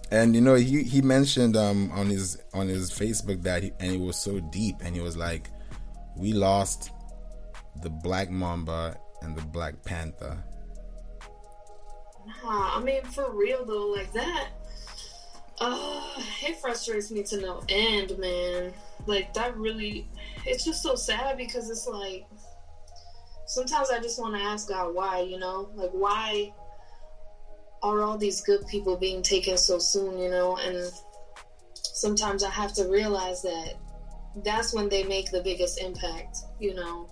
And 0.10 0.34
you 0.34 0.42
know, 0.42 0.56
he 0.56 0.82
he 0.82 1.04
mentioned 1.04 1.56
um 1.56 1.92
on 1.92 2.08
his 2.08 2.42
on 2.56 2.68
his 2.68 2.90
Facebook 2.90 3.44
that 3.44 3.62
he, 3.62 3.72
and 3.80 3.92
it 3.94 4.00
was 4.00 4.18
so 4.18 4.40
deep 4.40 4.78
and 4.82 4.96
he 4.96 5.02
was 5.02 5.16
like 5.16 5.52
we 6.18 6.34
lost 6.34 6.90
the 7.84 7.92
Black 7.92 8.32
Mamba 8.32 8.98
and 9.22 9.38
the 9.38 9.44
Black 9.44 9.84
Panther. 9.84 10.44
Nah, 12.26 12.78
I 12.78 12.82
mean, 12.84 13.04
for 13.04 13.32
real 13.32 13.66
though, 13.66 13.86
like 13.86 14.12
that, 14.14 14.50
uh, 15.60 16.02
it 16.42 16.60
frustrates 16.60 17.12
me 17.12 17.22
to 17.22 17.40
no 17.40 17.62
end, 17.70 18.18
man. 18.18 18.74
Like 19.06 19.32
that 19.36 19.56
really, 19.56 20.08
it's 20.44 20.66
just 20.66 20.82
so 20.82 20.96
sad 20.96 21.38
because 21.38 21.70
it's 21.70 21.88
like 21.88 22.26
sometimes 23.54 23.92
I 23.92 24.00
just 24.00 24.20
want 24.20 24.34
to 24.34 24.42
ask 24.42 24.68
God 24.68 24.96
why, 24.96 25.22
you 25.22 25.38
know, 25.38 25.70
like 25.76 25.92
why 25.92 26.52
are 27.84 28.02
all 28.02 28.18
these 28.18 28.42
good 28.42 28.66
people 28.66 28.98
being 28.98 29.22
taken 29.22 29.58
so 29.58 29.78
soon, 29.78 30.18
you 30.18 30.30
know? 30.30 30.58
And 30.58 30.92
sometimes 31.76 32.44
I 32.44 32.50
have 32.50 32.74
to 32.74 32.86
realize 32.86 33.44
that 33.44 33.76
that's 34.44 34.74
when 34.74 34.90
they 34.90 35.04
make 35.04 35.30
the 35.30 35.42
biggest 35.42 35.80
impact, 35.80 36.38
you 36.60 36.74
know. 36.74 37.10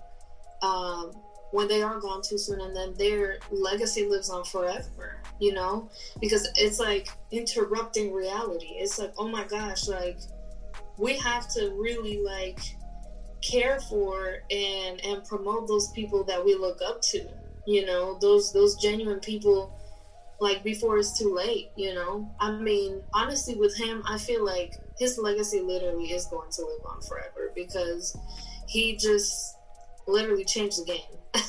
Um, 0.62 1.12
when 1.52 1.68
they 1.68 1.82
are 1.82 2.00
gone 2.00 2.22
too 2.22 2.38
soon 2.38 2.60
and 2.60 2.74
then 2.74 2.94
their 2.94 3.38
legacy 3.50 4.06
lives 4.06 4.30
on 4.30 4.42
forever 4.42 5.20
you 5.38 5.52
know 5.52 5.90
because 6.18 6.48
it's 6.56 6.78
like 6.80 7.08
interrupting 7.30 8.10
reality 8.10 8.76
it's 8.78 8.98
like 8.98 9.12
oh 9.18 9.28
my 9.28 9.44
gosh 9.44 9.86
like 9.86 10.16
we 10.96 11.14
have 11.18 11.46
to 11.52 11.76
really 11.78 12.22
like 12.22 12.58
care 13.42 13.80
for 13.80 14.38
and 14.50 15.04
and 15.04 15.24
promote 15.24 15.68
those 15.68 15.90
people 15.92 16.24
that 16.24 16.44
we 16.44 16.54
look 16.54 16.80
up 16.86 17.00
to 17.02 17.26
you 17.66 17.84
know 17.84 18.18
those 18.20 18.52
those 18.52 18.76
genuine 18.76 19.20
people 19.20 19.78
like 20.40 20.64
before 20.64 20.98
it's 20.98 21.16
too 21.18 21.32
late 21.34 21.70
you 21.76 21.94
know? 21.94 22.28
I 22.40 22.52
mean 22.52 23.02
honestly 23.14 23.54
with 23.54 23.76
him 23.76 24.02
i 24.06 24.18
feel 24.18 24.44
like 24.44 24.74
his 24.98 25.18
legacy 25.18 25.60
literally 25.60 26.12
is 26.12 26.26
going 26.26 26.50
to 26.52 26.62
live 26.62 26.86
on 26.86 27.00
forever 27.02 27.52
because 27.54 28.16
he 28.68 28.96
just 28.96 29.56
literally 30.06 30.44
changed 30.44 30.80
the 30.80 30.84
game. 30.84 31.18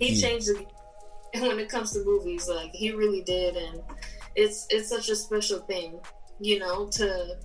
He 0.00 0.18
changed 0.18 0.46
the 0.48 0.64
when 1.40 1.58
it 1.58 1.68
comes 1.68 1.92
to 1.92 2.04
movies 2.04 2.48
like 2.48 2.70
he 2.72 2.92
really 2.92 3.22
did 3.22 3.56
and 3.56 3.82
it's 4.36 4.66
it's 4.70 4.88
such 4.88 5.08
a 5.08 5.16
special 5.16 5.58
thing 5.58 5.98
you 6.40 6.58
know 6.58 6.86
to 6.86 7.36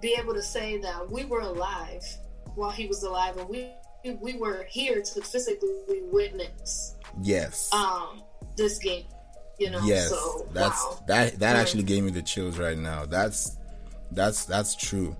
be 0.00 0.16
able 0.18 0.32
to 0.32 0.42
say 0.42 0.78
that 0.78 1.10
we 1.10 1.24
were 1.24 1.40
alive 1.40 2.04
while 2.58 2.70
he 2.70 2.86
was 2.86 3.02
alive 3.04 3.36
and 3.38 3.48
we 3.48 3.70
we 4.20 4.34
were 4.36 4.64
here 4.68 5.02
to 5.02 5.20
physically 5.22 6.02
witness 6.12 6.96
Yes. 7.22 7.72
um 7.72 8.22
this 8.56 8.78
game 8.78 9.04
You 9.58 9.70
know, 9.70 9.80
yes, 9.84 10.10
so, 10.10 10.46
that's 10.52 10.84
wow. 10.84 11.04
that 11.08 11.38
that 11.40 11.56
actually 11.56 11.82
gave 11.82 12.02
me 12.04 12.10
the 12.12 12.22
chills 12.22 12.58
right 12.58 12.78
now. 12.78 13.06
That's 13.06 13.56
that's 14.12 14.44
that's 14.44 14.76
true. 14.76 15.16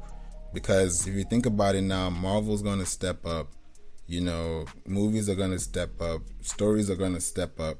Because 0.55 1.07
if 1.09 1.14
you 1.14 1.24
think 1.24 1.44
about 1.46 1.74
it 1.74 1.83
now, 1.83 2.09
Marvel's 2.09 2.62
gonna 2.62 2.87
step 2.87 3.27
up. 3.27 3.48
You 4.07 4.20
know, 4.22 4.64
movies 4.87 5.29
are 5.29 5.35
gonna 5.35 5.59
step 5.59 6.01
up, 6.01 6.22
stories 6.40 6.88
are 6.88 6.94
gonna 6.96 7.20
step 7.20 7.59
up. 7.61 7.79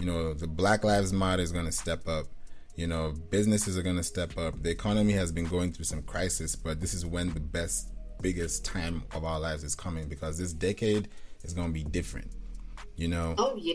You 0.00 0.06
know, 0.06 0.32
the 0.34 0.46
Black 0.48 0.84
Lives 0.84 1.12
Matter 1.12 1.42
is 1.42 1.52
gonna 1.52 1.70
step 1.84 2.08
up. 2.08 2.26
You 2.76 2.86
know, 2.86 3.12
businesses 3.30 3.76
are 3.76 3.82
gonna 3.82 4.02
step 4.02 4.38
up. 4.38 4.62
The 4.62 4.70
economy 4.70 5.12
has 5.12 5.30
been 5.32 5.46
going 5.46 5.72
through 5.72 5.84
some 5.84 6.02
crisis, 6.02 6.56
but 6.56 6.80
this 6.80 6.94
is 6.94 7.04
when 7.04 7.32
the 7.34 7.40
best, 7.40 7.90
biggest 8.22 8.64
time 8.64 9.02
of 9.12 9.24
our 9.24 9.38
lives 9.40 9.64
is 9.64 9.74
coming 9.74 10.08
because 10.08 10.38
this 10.38 10.52
decade 10.52 11.08
is 11.42 11.52
gonna 11.52 11.72
be 11.72 11.84
different. 11.84 12.30
You 12.96 13.08
know, 13.08 13.34
Oh 13.38 13.56
yeah. 13.56 13.74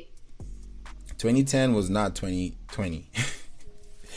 2010 1.18 1.74
was 1.74 1.90
not 1.90 2.16
2020. 2.16 3.10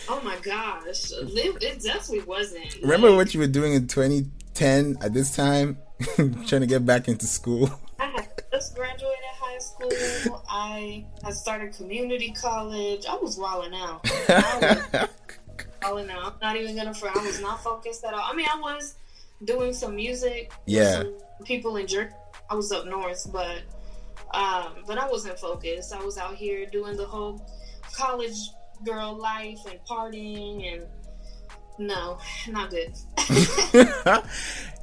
Oh 0.08 0.20
my 0.22 0.36
gosh. 0.42 1.10
It, 1.12 1.62
it 1.62 1.82
definitely 1.82 2.20
wasn't. 2.24 2.76
Remember 2.82 3.08
Like, 3.10 3.16
what 3.16 3.34
you 3.34 3.40
were 3.40 3.46
doing 3.46 3.74
in 3.74 3.86
2010 3.86 4.98
at 5.00 5.12
this 5.12 5.34
time? 5.34 5.78
Trying 6.16 6.60
to 6.60 6.66
get 6.66 6.86
back 6.86 7.08
into 7.08 7.26
school. 7.26 7.70
I 7.98 8.06
had 8.06 8.28
just 8.52 8.74
graduated 8.76 9.18
high 9.34 9.58
school. 9.58 10.42
I 10.48 11.04
had 11.24 11.34
started 11.34 11.74
community 11.74 12.32
college. 12.32 13.04
I 13.06 13.16
was 13.16 13.36
wilding 13.36 13.74
out. 13.74 14.00
I 14.28 14.78
was 15.02 15.08
wilding 15.82 16.10
out. 16.10 16.34
I'm 16.34 16.38
not 16.40 16.56
even 16.56 16.76
gonna 16.76 16.94
front. 16.94 17.16
I 17.16 17.24
was 17.24 17.40
not 17.40 17.62
focused 17.62 18.04
at 18.04 18.14
all. 18.14 18.22
I 18.24 18.34
mean, 18.34 18.46
I 18.52 18.58
was 18.60 18.94
doing 19.44 19.72
some 19.72 19.96
music. 19.96 20.52
Yeah. 20.66 21.02
some 21.02 21.14
people 21.44 21.76
in 21.76 21.86
Jersey. 21.86 22.14
I 22.50 22.54
was 22.54 22.72
up 22.72 22.86
north, 22.86 23.30
but 23.32 23.62
um, 24.32 24.84
but 24.86 24.98
I 24.98 25.08
wasn't 25.08 25.38
focused. 25.38 25.92
I 25.94 26.02
was 26.02 26.18
out 26.18 26.34
here 26.34 26.66
doing 26.66 26.96
the 26.96 27.06
whole 27.06 27.46
college 27.92 28.36
girl 28.84 29.16
life 29.16 29.58
and 29.68 29.78
partying 29.88 30.72
and 30.72 30.86
no, 31.78 32.18
not 32.48 32.70
good. 32.70 32.96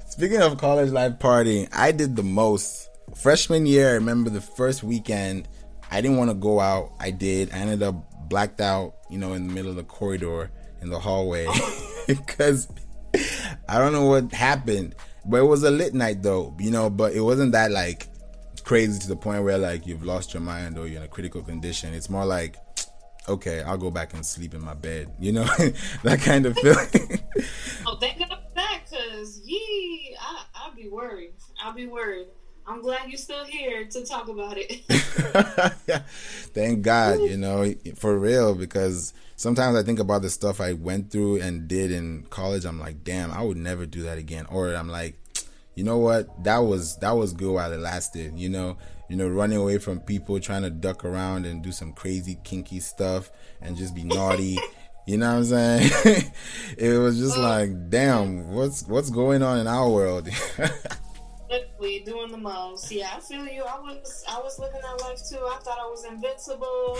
Speaking 0.07 0.41
of 0.41 0.57
college 0.57 0.91
life 0.91 1.13
partying, 1.13 1.67
I 1.73 1.91
did 1.91 2.15
the 2.15 2.23
most. 2.23 2.89
Freshman 3.15 3.65
year, 3.65 3.89
I 3.89 3.93
remember 3.93 4.29
the 4.29 4.41
first 4.41 4.83
weekend, 4.83 5.47
I 5.89 6.01
didn't 6.01 6.17
want 6.17 6.31
to 6.31 6.35
go 6.35 6.59
out. 6.59 6.91
I 6.99 7.11
did. 7.11 7.51
I 7.51 7.57
ended 7.57 7.83
up 7.83 8.29
blacked 8.29 8.59
out, 8.59 8.95
you 9.09 9.17
know, 9.17 9.33
in 9.33 9.47
the 9.47 9.53
middle 9.53 9.69
of 9.69 9.77
the 9.77 9.83
corridor 9.83 10.51
in 10.81 10.89
the 10.89 10.99
hallway 10.99 11.47
because 12.07 12.67
I 13.67 13.79
don't 13.79 13.93
know 13.93 14.05
what 14.05 14.31
happened. 14.31 14.95
But 15.25 15.37
it 15.37 15.45
was 15.45 15.63
a 15.63 15.71
lit 15.71 15.93
night 15.93 16.21
though, 16.21 16.55
you 16.59 16.69
know, 16.69 16.89
but 16.89 17.13
it 17.13 17.21
wasn't 17.21 17.53
that 17.53 17.71
like 17.71 18.07
crazy 18.63 18.99
to 18.99 19.07
the 19.07 19.15
point 19.15 19.43
where 19.43 19.57
like 19.57 19.87
you've 19.87 20.05
lost 20.05 20.33
your 20.33 20.41
mind 20.41 20.77
or 20.77 20.87
you're 20.87 20.97
in 20.97 21.03
a 21.03 21.07
critical 21.07 21.41
condition. 21.41 21.93
It's 21.93 22.09
more 22.09 22.25
like, 22.25 22.57
okay, 23.27 23.63
I'll 23.63 23.77
go 23.77 23.89
back 23.89 24.13
and 24.13 24.23
sleep 24.23 24.53
in 24.53 24.63
my 24.63 24.75
bed, 24.75 25.11
you 25.19 25.31
know, 25.31 25.43
that 26.03 26.21
kind 26.21 26.45
of 26.45 26.55
feeling. 26.59 27.21
Oh, 27.87 27.97
thank 27.99 28.19
God 28.19 28.29
for 28.29 28.55
that, 28.55 28.81
cause 28.89 29.41
yee, 29.43 30.15
I 30.19 30.43
I'd 30.67 30.75
be 30.75 30.89
worried. 30.89 31.33
I'll 31.63 31.73
be 31.73 31.87
worried. 31.87 32.27
I'm 32.67 32.81
glad 32.81 33.09
you're 33.09 33.17
still 33.17 33.45
here 33.45 33.85
to 33.85 34.05
talk 34.05 34.27
about 34.27 34.57
it. 34.57 34.81
Thank 36.55 36.81
God, 36.81 37.19
you 37.19 37.37
know, 37.37 37.71
for 37.95 38.17
real, 38.17 38.55
because 38.55 39.13
sometimes 39.35 39.77
I 39.77 39.83
think 39.83 39.99
about 39.99 40.21
the 40.21 40.29
stuff 40.29 40.61
I 40.61 40.73
went 40.73 41.11
through 41.11 41.41
and 41.41 41.67
did 41.67 41.91
in 41.91 42.23
college. 42.29 42.65
I'm 42.65 42.79
like, 42.79 43.03
damn, 43.03 43.31
I 43.31 43.41
would 43.41 43.57
never 43.57 43.85
do 43.85 44.03
that 44.03 44.17
again. 44.17 44.45
Or 44.49 44.73
I'm 44.73 44.89
like, 44.89 45.19
you 45.75 45.83
know 45.83 45.97
what? 45.97 46.43
That 46.43 46.59
was 46.59 46.97
that 46.97 47.11
was 47.11 47.33
good 47.33 47.53
while 47.53 47.71
it 47.71 47.79
lasted. 47.79 48.39
You 48.39 48.49
know, 48.49 48.77
you 49.09 49.17
know, 49.17 49.27
running 49.27 49.57
away 49.57 49.77
from 49.77 49.99
people, 49.99 50.39
trying 50.39 50.63
to 50.63 50.69
duck 50.69 51.05
around 51.05 51.45
and 51.45 51.61
do 51.61 51.71
some 51.71 51.93
crazy 51.93 52.37
kinky 52.43 52.79
stuff 52.79 53.29
and 53.61 53.77
just 53.77 53.93
be 53.95 54.03
naughty. 54.03 54.57
You 55.07 55.17
know 55.17 55.29
what 55.29 55.37
I'm 55.37 55.43
saying? 55.43 56.31
it 56.79 56.97
was 56.97 57.19
just 57.19 57.37
like, 57.37 57.91
damn, 57.91 58.49
what's 58.53 58.87
what's 58.87 59.11
going 59.11 59.43
on 59.43 59.59
in 59.59 59.67
our 59.67 59.87
world? 59.87 60.27
Literally 61.47 61.99
doing 61.99 62.31
the 62.31 62.39
most. 62.39 62.91
Yeah, 62.91 63.11
I 63.15 63.19
feel 63.19 63.45
you. 63.45 63.61
I 63.61 63.79
was 63.79 64.23
I 64.27 64.39
was 64.39 64.57
living 64.57 64.81
that 64.81 65.01
life 65.01 65.19
too. 65.29 65.37
I 65.37 65.59
thought 65.61 65.77
I 65.79 65.85
was 65.85 66.05
invincible. 66.05 66.97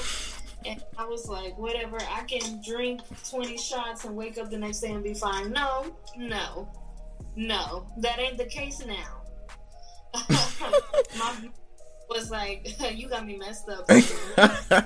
And 0.66 0.84
I 0.98 1.06
was 1.06 1.28
like, 1.28 1.58
whatever, 1.58 1.98
I 2.10 2.24
can 2.24 2.62
drink 2.66 3.02
20 3.30 3.58
shots 3.58 4.06
and 4.06 4.16
wake 4.16 4.38
up 4.38 4.50
the 4.50 4.58
next 4.58 4.80
day 4.80 4.92
and 4.92 5.04
be 5.04 5.14
fine. 5.14 5.52
No, 5.52 5.86
no, 6.18 6.70
no. 7.36 7.88
That 7.98 8.20
ain't 8.20 8.38
the 8.38 8.46
case 8.46 8.84
now. 8.86 9.22
My 11.18 11.50
was 12.10 12.32
like, 12.32 12.68
you 12.96 13.10
got 13.10 13.26
me 13.26 13.38
messed 13.38 13.68
up. 13.70 13.88
now, 13.90 14.84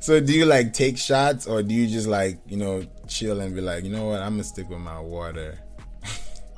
So 0.00 0.20
do 0.20 0.32
you 0.32 0.46
like 0.46 0.72
take 0.72 0.98
shots 0.98 1.46
or 1.46 1.62
do 1.62 1.74
you 1.74 1.86
just 1.86 2.08
like, 2.08 2.38
you 2.46 2.56
know, 2.56 2.84
chill 3.06 3.40
and 3.40 3.54
be 3.54 3.60
like, 3.60 3.84
you 3.84 3.90
know 3.90 4.06
what, 4.06 4.20
I'm 4.20 4.32
gonna 4.32 4.44
stick 4.44 4.68
with 4.68 4.80
my 4.80 5.00
water. 5.00 5.58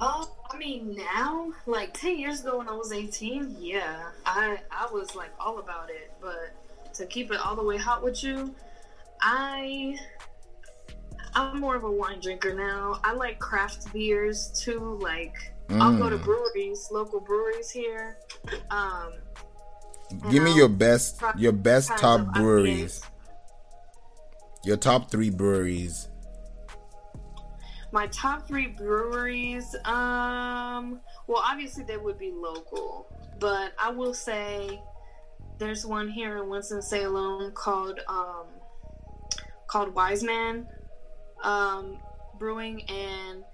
Oh, 0.01 0.31
I 0.51 0.57
mean 0.57 0.97
now, 0.97 1.53
like 1.67 1.93
ten 1.95 2.19
years 2.19 2.41
ago 2.41 2.59
when 2.59 2.69
I 2.69 2.75
was 2.75 2.93
eighteen, 2.93 3.57
yeah, 3.59 4.09
I 4.25 4.59
I 4.71 4.89
was 4.93 5.15
like 5.15 5.31
all 5.39 5.59
about 5.59 5.91
it. 5.91 6.13
But 6.21 6.55
to 6.95 7.07
keep 7.07 7.31
it 7.33 7.39
all 7.41 7.57
the 7.57 7.63
way 7.63 7.77
hot 7.77 8.03
with 8.03 8.23
you, 8.23 8.55
I 9.21 9.97
I'm 11.35 11.59
more 11.61 11.75
of 11.75 11.85
a 11.85 11.91
wine 11.91 12.21
drinker 12.21 12.55
now. 12.55 13.01
I 13.03 13.13
like 13.13 13.39
craft 13.39 13.93
beers 13.93 14.51
too. 14.55 14.99
Like 15.03 15.35
I'll 15.71 15.97
go 15.99 16.09
to 16.11 16.17
Mm. 16.19 16.25
breweries, 16.25 16.89
local 16.93 17.21
breweries 17.21 17.71
here. 17.71 18.19
Um, 18.71 19.13
Give 20.31 20.43
me 20.43 20.51
I'll 20.53 20.57
your 20.59 20.69
best 20.69 21.21
your 21.37 21.53
best 21.53 21.89
top 21.97 22.33
breweries. 22.35 23.01
IPAs. 23.01 23.11
Your 24.65 24.77
top 24.77 25.11
three 25.11 25.31
breweries. 25.31 26.09
My 27.93 28.07
top 28.09 28.47
three 28.49 28.67
breweries, 28.69 29.75
um, 29.85 31.01
well, 31.29 31.43
obviously 31.47 31.85
they 31.85 31.97
would 31.97 32.19
be 32.19 32.33
local, 32.33 33.07
but 33.39 33.73
I 33.79 33.91
will 33.91 34.15
say 34.15 34.83
there's 35.59 35.87
one 35.87 36.09
here 36.09 36.39
in 36.39 36.49
Winston 36.49 36.83
Salem 36.83 37.53
called 37.53 38.01
um, 38.09 38.47
called 39.67 39.95
Wiseman 39.95 40.67
um, 41.43 41.99
Brewing, 42.39 42.83
and 42.91 43.45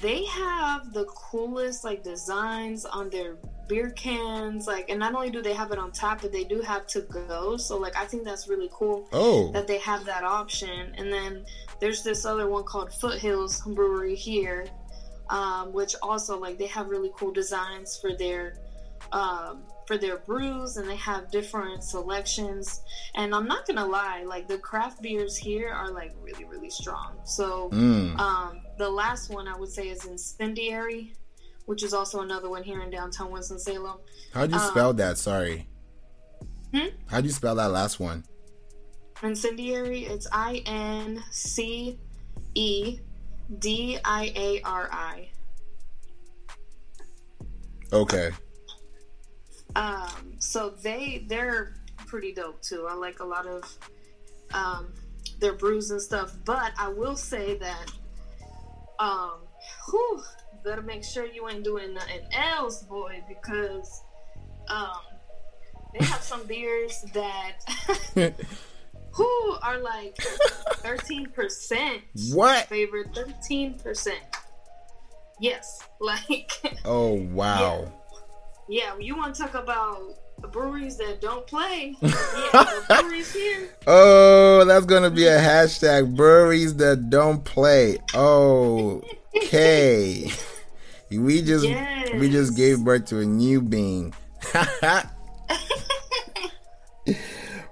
they 0.00 0.24
have 0.24 0.92
the 0.92 1.04
coolest 1.04 1.84
like 1.84 2.02
designs 2.02 2.84
on 2.84 3.10
their 3.10 3.36
beer 3.68 3.90
cans. 3.90 4.66
Like, 4.66 4.90
and 4.90 4.98
not 4.98 5.14
only 5.14 5.30
do 5.30 5.42
they 5.42 5.54
have 5.54 5.70
it 5.70 5.78
on 5.78 5.92
tap, 5.92 6.22
but 6.22 6.32
they 6.32 6.44
do 6.44 6.60
have 6.60 6.86
to 6.88 7.02
go. 7.02 7.56
So, 7.56 7.78
like, 7.78 7.96
I 7.96 8.04
think 8.04 8.24
that's 8.24 8.48
really 8.48 8.68
cool 8.72 9.08
Oh. 9.12 9.52
that 9.52 9.66
they 9.66 9.78
have 9.78 10.04
that 10.06 10.24
option. 10.24 10.92
And 10.96 11.12
then 11.12 11.44
there's 11.80 12.02
this 12.02 12.24
other 12.24 12.48
one 12.48 12.64
called 12.64 12.92
Foothills 12.92 13.60
Brewery 13.62 14.14
here, 14.16 14.66
um, 15.30 15.72
which 15.72 15.94
also 16.02 16.38
like 16.38 16.58
they 16.58 16.66
have 16.66 16.88
really 16.88 17.10
cool 17.16 17.32
designs 17.32 17.96
for 17.96 18.14
their 18.16 18.54
um, 19.12 19.62
for 19.86 19.98
their 19.98 20.18
brews, 20.18 20.76
and 20.76 20.88
they 20.88 20.96
have 20.96 21.30
different 21.30 21.82
selections. 21.84 22.80
And 23.14 23.34
I'm 23.34 23.46
not 23.46 23.66
gonna 23.66 23.86
lie, 23.86 24.22
like 24.24 24.46
the 24.48 24.58
craft 24.58 25.02
beers 25.02 25.36
here 25.36 25.70
are 25.72 25.90
like 25.90 26.14
really 26.22 26.44
really 26.44 26.70
strong. 26.70 27.16
So 27.24 27.68
Mm. 27.70 28.18
um, 28.18 28.60
the 28.78 28.88
last 28.88 29.30
one 29.30 29.48
I 29.48 29.56
would 29.56 29.70
say 29.70 29.88
is 29.88 30.04
Incendiary, 30.06 31.14
which 31.66 31.82
is 31.82 31.92
also 31.92 32.20
another 32.20 32.48
one 32.48 32.62
here 32.62 32.80
in 32.82 32.90
downtown 32.90 33.30
Winston 33.30 33.58
Salem. 33.58 33.98
How'd 34.32 34.50
you 34.50 34.58
um, 34.58 34.70
spell 34.70 34.92
that? 34.94 35.18
Sorry. 35.18 35.66
Hmm? 36.74 36.88
How'd 37.06 37.24
you 37.24 37.30
spell 37.30 37.54
that 37.56 37.70
last 37.70 38.00
one? 38.00 38.24
Incendiary, 39.22 40.04
it's 40.06 40.26
I 40.32 40.62
N 40.66 41.22
C 41.30 41.98
E 42.54 42.98
D 43.58 43.98
I 44.04 44.32
A 44.34 44.62
R 44.62 44.88
I. 44.90 45.28
Okay. 47.92 48.30
Um, 49.76 50.34
so 50.38 50.70
they 50.70 51.24
they're 51.28 51.74
pretty 52.06 52.32
dope 52.32 52.60
too. 52.62 52.86
I 52.88 52.94
like 52.94 53.20
a 53.20 53.24
lot 53.24 53.46
of 53.46 53.78
um, 54.52 54.92
their 55.40 55.54
brews 55.54 55.90
and 55.90 56.00
stuff. 56.00 56.32
But 56.44 56.72
I 56.78 56.88
will 56.88 57.16
say 57.16 57.56
that 57.56 57.90
um, 58.98 59.32
whew, 59.88 60.22
better 60.64 60.82
make 60.82 61.04
sure 61.04 61.26
you 61.26 61.48
ain't 61.48 61.64
doing 61.64 61.94
nothing 61.94 62.22
else, 62.32 62.82
boy, 62.84 63.22
because 63.28 64.02
um, 64.68 65.00
they 65.98 66.04
have 66.04 66.22
some 66.22 66.46
beers 66.46 67.04
that 67.12 67.58
who 69.12 69.56
are 69.62 69.78
like 69.78 70.16
thirteen 70.76 71.26
percent. 71.26 72.02
what? 72.32 72.66
favorite 72.66 73.14
thirteen 73.14 73.78
percent. 73.78 74.20
Yes, 75.40 75.80
like 76.00 76.52
Oh 76.84 77.14
wow. 77.14 77.82
yeah, 77.82 77.88
you 79.00 79.16
want 79.16 79.34
to 79.34 79.42
talk 79.42 79.54
about 79.54 80.00
breweries 80.50 80.96
that 80.96 81.20
don't 81.20 81.46
play? 81.46 81.96
Yeah, 82.02 82.80
breweries 82.88 83.32
here. 83.32 83.70
Oh, 83.86 84.64
that's 84.64 84.86
gonna 84.86 85.10
be 85.10 85.26
a 85.26 85.38
hashtag. 85.38 86.16
Breweries 86.16 86.76
that 86.76 87.10
don't 87.10 87.44
play. 87.44 87.98
Oh, 88.14 89.02
okay. 89.36 90.30
We 91.10 91.42
just 91.42 91.66
we 92.14 92.30
just 92.30 92.56
gave 92.56 92.82
birth 92.82 93.04
to 93.06 93.18
a 93.18 93.24
new 93.26 93.60
being. 93.60 94.14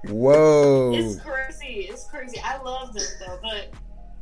Whoa. 0.04 0.92
It's 0.94 1.20
crazy. 1.20 1.88
It's 1.88 2.06
crazy. 2.06 2.38
I 2.44 2.60
love 2.60 2.92
them 2.92 3.06
though, 3.18 3.38
but 3.40 3.72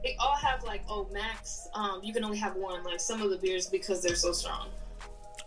they 0.05 0.15
all 0.21 0.37
have 0.37 0.63
like 0.63 0.83
oh 0.89 1.09
max. 1.13 1.67
Um, 1.75 2.01
you 2.05 2.15
can 2.15 2.25
only 2.25 2.39
have 2.39 2.55
one. 2.55 2.85
Like 2.85 3.01
some 3.01 3.21
of 3.21 3.31
the 3.31 3.39
beers 3.39 3.67
because 3.67 4.03
they're 4.03 4.15
so 4.15 4.31
strong. 4.31 4.69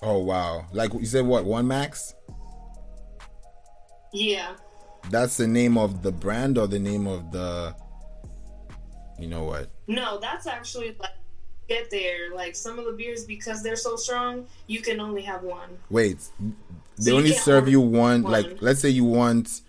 Oh 0.01 0.19
wow! 0.19 0.65
Like 0.71 0.93
you 0.93 1.05
said, 1.05 1.25
what 1.25 1.45
one 1.45 1.67
max? 1.67 2.15
Yeah. 4.13 4.55
That's 5.09 5.37
the 5.37 5.47
name 5.47 5.77
of 5.77 6.03
the 6.03 6.11
brand 6.11 6.57
or 6.57 6.67
the 6.67 6.79
name 6.79 7.07
of 7.07 7.31
the. 7.31 7.75
You 9.19 9.27
know 9.27 9.43
what? 9.43 9.69
No, 9.87 10.19
that's 10.19 10.47
actually 10.47 10.95
like 10.99 11.11
get 11.67 11.89
there. 11.91 12.33
Like 12.33 12.55
some 12.55 12.79
of 12.79 12.85
the 12.85 12.93
beers, 12.93 13.25
because 13.25 13.63
they're 13.63 13.75
so 13.75 13.95
strong, 13.95 14.47
you 14.67 14.81
can 14.81 14.99
only 14.99 15.21
have 15.21 15.43
one. 15.43 15.69
Wait, 15.89 16.17
they 16.97 17.11
So 17.11 17.17
only 17.17 17.31
can't 17.31 17.43
serve 17.43 17.67
you 17.67 17.79
one. 17.79 18.23
one. 18.23 18.31
Like, 18.31 18.61
let's 18.61 18.79
say 18.79 18.89
you 18.89 19.05
want 19.05 19.61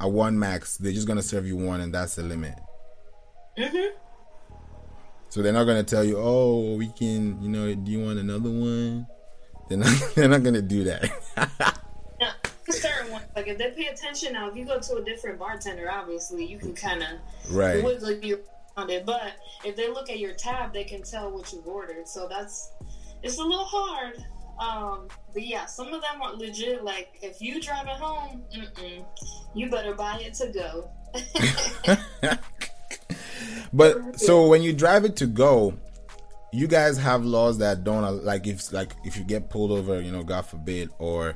a 0.00 0.08
one 0.08 0.38
max, 0.38 0.76
they're 0.76 0.92
just 0.92 1.06
gonna 1.06 1.22
serve 1.22 1.46
you 1.46 1.56
one, 1.56 1.80
and 1.80 1.94
that's 1.94 2.16
the 2.16 2.22
limit. 2.22 2.54
Mm-hmm. 3.58 3.96
So 5.30 5.42
they're 5.42 5.52
not 5.52 5.64
gonna 5.64 5.82
tell 5.82 6.04
you, 6.04 6.16
oh, 6.18 6.76
we 6.76 6.88
can, 6.88 7.42
you 7.42 7.48
know, 7.48 7.74
do 7.74 7.90
you 7.90 8.04
want 8.04 8.18
another 8.18 8.50
one? 8.50 9.06
They're 9.68 9.78
not, 9.78 10.10
they're 10.14 10.28
not 10.28 10.42
gonna 10.42 10.62
do 10.62 10.84
that. 10.84 11.10
Certain 12.68 13.12
ones. 13.12 13.24
Like 13.36 13.46
if 13.46 13.58
they 13.58 13.70
pay 13.70 13.86
attention 13.86 14.32
now, 14.32 14.48
if 14.48 14.56
you 14.56 14.64
go 14.64 14.80
to 14.80 14.94
a 14.96 15.04
different 15.04 15.38
bartender, 15.38 15.90
obviously 15.90 16.44
you 16.46 16.58
can 16.58 16.74
kind 16.74 17.02
of 17.02 17.54
right. 17.54 17.82
wiggle 17.82 18.12
your 18.24 18.38
on 18.76 18.90
it. 18.90 19.06
But 19.06 19.34
if 19.64 19.76
they 19.76 19.88
look 19.88 20.10
at 20.10 20.18
your 20.18 20.32
tab, 20.32 20.72
they 20.72 20.84
can 20.84 21.02
tell 21.02 21.30
what 21.30 21.52
you've 21.52 21.66
ordered. 21.66 22.08
So 22.08 22.26
that's 22.28 22.72
it's 23.22 23.38
a 23.38 23.42
little 23.42 23.64
hard. 23.64 24.24
Um, 24.58 25.08
but 25.32 25.46
yeah, 25.46 25.66
some 25.66 25.88
of 25.92 26.00
them 26.00 26.22
are 26.22 26.34
legit. 26.34 26.82
Like 26.84 27.18
if 27.22 27.40
you 27.40 27.60
drive 27.60 27.86
it 27.86 27.96
home, 27.96 28.42
you 29.54 29.70
better 29.70 29.94
buy 29.94 30.18
it 30.20 30.34
to 30.34 30.48
go. 30.48 30.90
But 33.74 34.20
so 34.20 34.46
when 34.46 34.62
you 34.62 34.72
drive 34.72 35.04
it 35.04 35.16
to 35.16 35.26
go, 35.26 35.74
you 36.54 36.68
guys 36.68 36.96
have 36.98 37.24
laws 37.24 37.58
that 37.58 37.82
don't 37.82 38.24
like 38.24 38.46
if 38.46 38.72
like 38.72 38.92
if 39.04 39.16
you 39.16 39.24
get 39.24 39.50
pulled 39.50 39.72
over, 39.72 40.00
you 40.00 40.12
know, 40.12 40.22
God 40.22 40.46
forbid, 40.46 40.88
or 40.98 41.34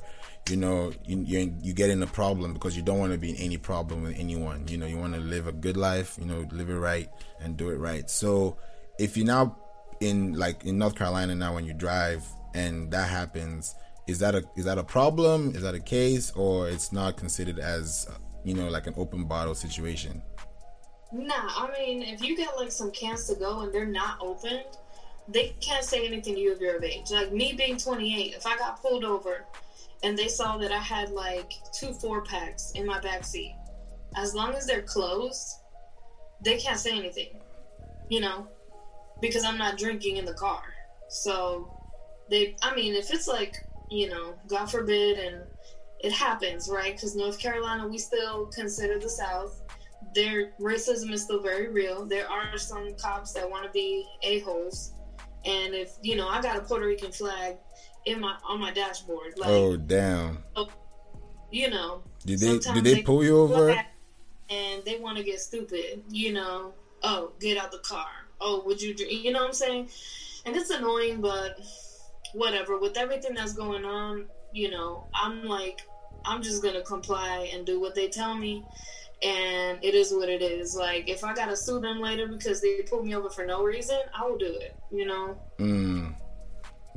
you 0.48 0.56
know 0.56 0.92
you 1.04 1.18
you, 1.22 1.54
you 1.60 1.72
get 1.72 1.90
in 1.90 2.00
a 2.02 2.06
problem 2.06 2.52
because 2.54 2.76
you 2.76 2.82
don't 2.82 3.00
want 3.00 3.10
to 3.10 3.18
be 3.18 3.30
in 3.30 3.36
any 3.36 3.58
problem 3.58 4.04
with 4.04 4.16
anyone. 4.16 4.68
You 4.68 4.78
know, 4.78 4.86
you 4.86 4.96
want 4.96 5.14
to 5.14 5.20
live 5.20 5.48
a 5.48 5.52
good 5.52 5.76
life. 5.76 6.16
You 6.20 6.26
know, 6.26 6.46
live 6.52 6.70
it 6.70 6.76
right 6.76 7.08
and 7.40 7.56
do 7.56 7.70
it 7.70 7.78
right. 7.78 8.08
So 8.08 8.58
if 9.00 9.16
you're 9.16 9.26
now 9.26 9.58
in 10.00 10.34
like 10.34 10.64
in 10.64 10.78
North 10.78 10.94
Carolina 10.94 11.34
now 11.34 11.54
when 11.54 11.64
you 11.64 11.74
drive 11.74 12.24
and 12.54 12.88
that 12.92 13.08
happens, 13.08 13.74
is 14.06 14.20
that 14.20 14.36
a 14.36 14.44
is 14.56 14.66
that 14.66 14.78
a 14.78 14.84
problem? 14.84 15.54
Is 15.56 15.62
that 15.62 15.74
a 15.74 15.80
case, 15.80 16.30
or 16.36 16.68
it's 16.68 16.92
not 16.92 17.16
considered 17.16 17.58
as 17.58 18.08
you 18.44 18.54
know 18.54 18.68
like 18.68 18.86
an 18.86 18.94
open 18.96 19.24
bottle 19.24 19.56
situation? 19.56 20.22
Nah, 21.10 21.34
I 21.34 21.70
mean, 21.76 22.02
if 22.02 22.22
you 22.22 22.36
get 22.36 22.56
like 22.56 22.70
some 22.70 22.92
cans 22.92 23.26
to 23.28 23.34
go 23.34 23.60
and 23.60 23.74
they're 23.74 23.86
not 23.86 24.18
opened, 24.20 24.64
they 25.28 25.54
can't 25.60 25.84
say 25.84 26.06
anything 26.06 26.34
to 26.34 26.40
you 26.40 26.52
if 26.52 26.60
you're 26.60 26.76
of 26.76 26.84
age. 26.84 27.10
Like 27.10 27.32
me 27.32 27.52
being 27.52 27.76
28, 27.76 28.34
if 28.34 28.46
I 28.46 28.56
got 28.56 28.80
pulled 28.80 29.04
over 29.04 29.44
and 30.02 30.16
they 30.16 30.28
saw 30.28 30.56
that 30.58 30.72
I 30.72 30.78
had 30.78 31.10
like 31.10 31.52
two 31.72 31.92
four 31.92 32.22
packs 32.22 32.72
in 32.74 32.86
my 32.86 33.00
back 33.00 33.24
seat, 33.24 33.54
as 34.16 34.34
long 34.34 34.54
as 34.54 34.66
they're 34.66 34.82
closed, 34.82 35.46
they 36.42 36.58
can't 36.58 36.78
say 36.78 36.96
anything. 36.96 37.40
You 38.08 38.20
know, 38.20 38.48
because 39.20 39.44
I'm 39.44 39.58
not 39.58 39.76
drinking 39.76 40.16
in 40.16 40.24
the 40.24 40.32
car. 40.32 40.62
So 41.10 41.70
they, 42.30 42.56
I 42.62 42.74
mean, 42.74 42.94
if 42.94 43.12
it's 43.12 43.28
like 43.28 43.54
you 43.90 44.08
know, 44.08 44.34
God 44.46 44.66
forbid, 44.66 45.18
and 45.18 45.42
it 46.00 46.12
happens, 46.12 46.70
right? 46.70 46.94
Because 46.94 47.16
North 47.16 47.38
Carolina, 47.38 47.86
we 47.86 47.98
still 47.98 48.46
consider 48.46 48.98
the 48.98 49.08
South 49.08 49.62
their 50.14 50.52
racism 50.60 51.12
is 51.12 51.22
still 51.22 51.42
very 51.42 51.68
real. 51.68 52.04
There 52.04 52.28
are 52.30 52.56
some 52.56 52.94
cops 52.94 53.32
that 53.32 53.48
want 53.48 53.64
to 53.64 53.70
be 53.70 54.06
a 54.22 54.40
holes, 54.40 54.92
and 55.44 55.74
if 55.74 55.92
you 56.02 56.16
know, 56.16 56.28
I 56.28 56.40
got 56.40 56.56
a 56.56 56.60
Puerto 56.60 56.86
Rican 56.86 57.12
flag 57.12 57.56
in 58.06 58.20
my 58.20 58.36
on 58.44 58.60
my 58.60 58.72
dashboard. 58.72 59.38
Like, 59.38 59.50
oh 59.50 59.76
damn! 59.76 60.38
Oh, 60.56 60.68
you 61.50 61.70
know, 61.70 62.02
Did 62.24 62.40
they 62.40 62.58
did 62.58 62.84
they 62.84 63.02
pull 63.02 63.24
you 63.24 63.38
over? 63.38 63.74
and 64.50 64.82
they 64.84 64.98
want 64.98 65.18
to 65.18 65.24
get 65.24 65.40
stupid. 65.40 66.02
You 66.10 66.32
know, 66.32 66.72
oh, 67.02 67.32
get 67.40 67.58
out 67.58 67.70
the 67.70 67.78
car. 67.78 68.06
Oh, 68.40 68.62
would 68.66 68.80
you? 68.80 68.94
You 68.94 69.32
know 69.32 69.40
what 69.40 69.48
I'm 69.48 69.54
saying? 69.54 69.88
And 70.46 70.56
it's 70.56 70.70
annoying, 70.70 71.20
but 71.20 71.58
whatever. 72.32 72.78
With 72.78 72.96
everything 72.96 73.34
that's 73.34 73.52
going 73.52 73.84
on, 73.84 74.26
you 74.52 74.70
know, 74.70 75.06
I'm 75.14 75.44
like, 75.44 75.80
I'm 76.24 76.42
just 76.42 76.62
gonna 76.62 76.82
comply 76.82 77.50
and 77.52 77.66
do 77.66 77.80
what 77.80 77.94
they 77.94 78.08
tell 78.08 78.34
me. 78.34 78.64
And 79.22 79.82
it 79.82 79.94
is 79.94 80.12
what 80.12 80.28
it 80.28 80.42
is. 80.42 80.76
Like, 80.76 81.08
if 81.08 81.24
I 81.24 81.34
gotta 81.34 81.56
sue 81.56 81.80
them 81.80 82.00
later 82.00 82.28
because 82.28 82.60
they 82.60 82.82
pulled 82.82 83.04
me 83.04 83.14
over 83.16 83.30
for 83.30 83.44
no 83.44 83.64
reason, 83.64 83.98
I 84.14 84.24
will 84.24 84.38
do 84.38 84.46
it. 84.60 84.76
You 84.92 85.06
know? 85.06 85.36
Mm. 85.58 86.14